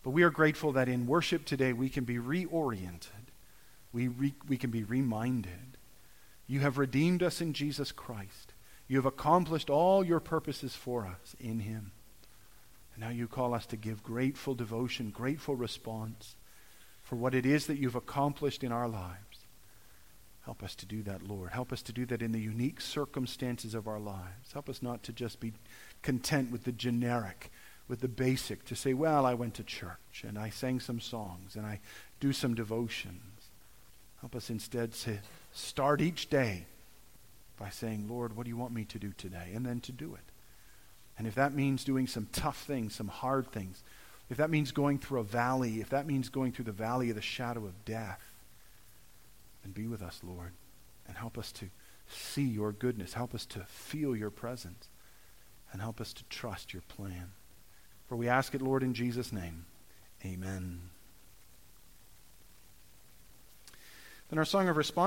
But 0.03 0.11
we 0.11 0.23
are 0.23 0.31
grateful 0.31 0.73
that 0.73 0.89
in 0.89 1.07
worship 1.07 1.45
today 1.45 1.73
we 1.73 1.89
can 1.89 2.05
be 2.05 2.17
reoriented. 2.17 3.29
We, 3.93 4.09
re- 4.09 4.35
we 4.49 4.57
can 4.57 4.71
be 4.71 4.85
reminded. 4.85 5.78
You 6.49 6.61
have 6.61 6.79
redeemed 6.79 7.23
us 7.23 7.41
in 7.41 7.53
Jesus 7.53 7.93
Christ. 7.93 8.55
You 8.89 8.97
have 8.97 9.07
accomplished 9.07 9.69
all 9.69 10.03
your 10.03 10.19
purposes 10.19 10.75
for 10.75 11.07
us 11.07 11.37
in 11.39 11.61
him. 11.61 11.93
And 12.95 13.05
now 13.05 13.11
you 13.11 13.29
call 13.29 13.55
us 13.55 13.67
to 13.67 13.77
give 13.77 14.03
grateful 14.03 14.55
devotion, 14.55 15.11
grateful 15.11 15.55
response 15.55 16.35
for 17.03 17.17
what 17.17 17.35
it 17.35 17.45
is 17.47 17.67
that 17.67 17.79
you've 17.79 17.95
accomplished 17.95 18.65
in 18.65 18.73
our 18.73 18.89
lives. 18.89 19.45
Help 20.45 20.63
us 20.63 20.75
to 20.77 20.87
do 20.87 21.03
that, 21.03 21.29
Lord. 21.29 21.51
Help 21.51 21.75
us 21.75 21.83
to 21.83 21.93
do 21.93 22.07
that 22.07 22.23
in 22.23 22.33
the 22.33 22.41
unique 22.41 22.81
circumstances 22.81 23.75
of 23.75 23.87
our 23.87 24.01
lives. 24.01 24.51
Help 24.55 24.71
us 24.71 24.83
not 24.83 25.03
to 25.03 25.13
just 25.13 25.41
be 25.41 25.53
content 26.01 26.51
with 26.51 26.65
the 26.65 26.73
generic, 26.73 27.51
with 27.87 28.01
the 28.01 28.09
basic, 28.09 28.65
to 28.65 28.75
say, 28.75 28.95
well, 28.95 29.27
I 29.27 29.35
went 29.35 29.53
to 29.55 29.63
church 29.63 30.25
and 30.27 30.39
I 30.39 30.49
sang 30.49 30.81
some 30.81 31.01
songs 31.01 31.55
and 31.55 31.67
I 31.67 31.81
do 32.21 32.33
some 32.33 32.55
devotions. 32.55 33.51
Help 34.21 34.35
us 34.35 34.49
instead 34.49 34.93
to 34.95 35.19
start 35.59 36.01
each 36.01 36.31
day 36.31 36.67
by 37.59 37.71
saying, 37.71 38.07
Lord, 38.09 38.37
what 38.37 38.45
do 38.45 38.51
you 38.51 38.57
want 38.57 38.73
me 38.73 38.85
to 38.85 38.99
do 38.99 39.13
today? 39.17 39.53
And 39.55 39.67
then 39.67 39.81
to 39.81 39.93
do 39.93 40.15
it. 40.15 40.21
And 41.19 41.27
if 41.27 41.35
that 41.35 41.53
means 41.53 41.83
doing 41.85 42.07
some 42.07 42.29
tough 42.33 42.63
things, 42.63 42.95
some 42.95 43.09
hard 43.09 43.51
things, 43.51 43.83
if 44.31 44.37
that 44.37 44.51
means 44.51 44.71
going 44.71 44.99
through 44.99 45.21
a 45.21 45.25
valley, 45.25 45.81
if 45.81 45.91
that 45.91 46.07
means 46.07 46.29
going 46.29 46.53
through 46.53 46.67
the 46.67 46.73
valley 46.73 47.11
of 47.11 47.17
the 47.17 47.23
shadow 47.23 47.65
of 47.65 47.85
death, 47.85 48.23
then 49.63 49.73
be 49.73 49.87
with 49.89 50.03
us, 50.03 50.21
Lord, 50.23 50.53
and 51.09 51.17
help 51.17 51.37
us 51.37 51.51
to 51.53 51.67
see 52.09 52.45
your 52.45 52.73
goodness. 52.73 53.15
Help 53.15 53.35
us 53.35 53.45
to 53.47 53.61
feel 53.61 54.15
your 54.15 54.31
presence. 54.31 54.89
And 55.73 55.83
help 55.83 56.01
us 56.01 56.13
to 56.15 56.25
trust 56.25 56.73
your 56.73 56.83
plan. 56.89 57.33
For 58.09 58.17
we 58.17 58.29
ask 58.29 58.55
it, 58.55 58.63
Lord, 58.63 58.83
in 58.83 58.95
Jesus' 58.95 59.33
name. 59.33 59.67
Amen. 60.25 60.81
Then 64.31 64.39
our 64.39 64.45
song 64.45 64.69
of 64.69 64.77
response. 64.77 64.97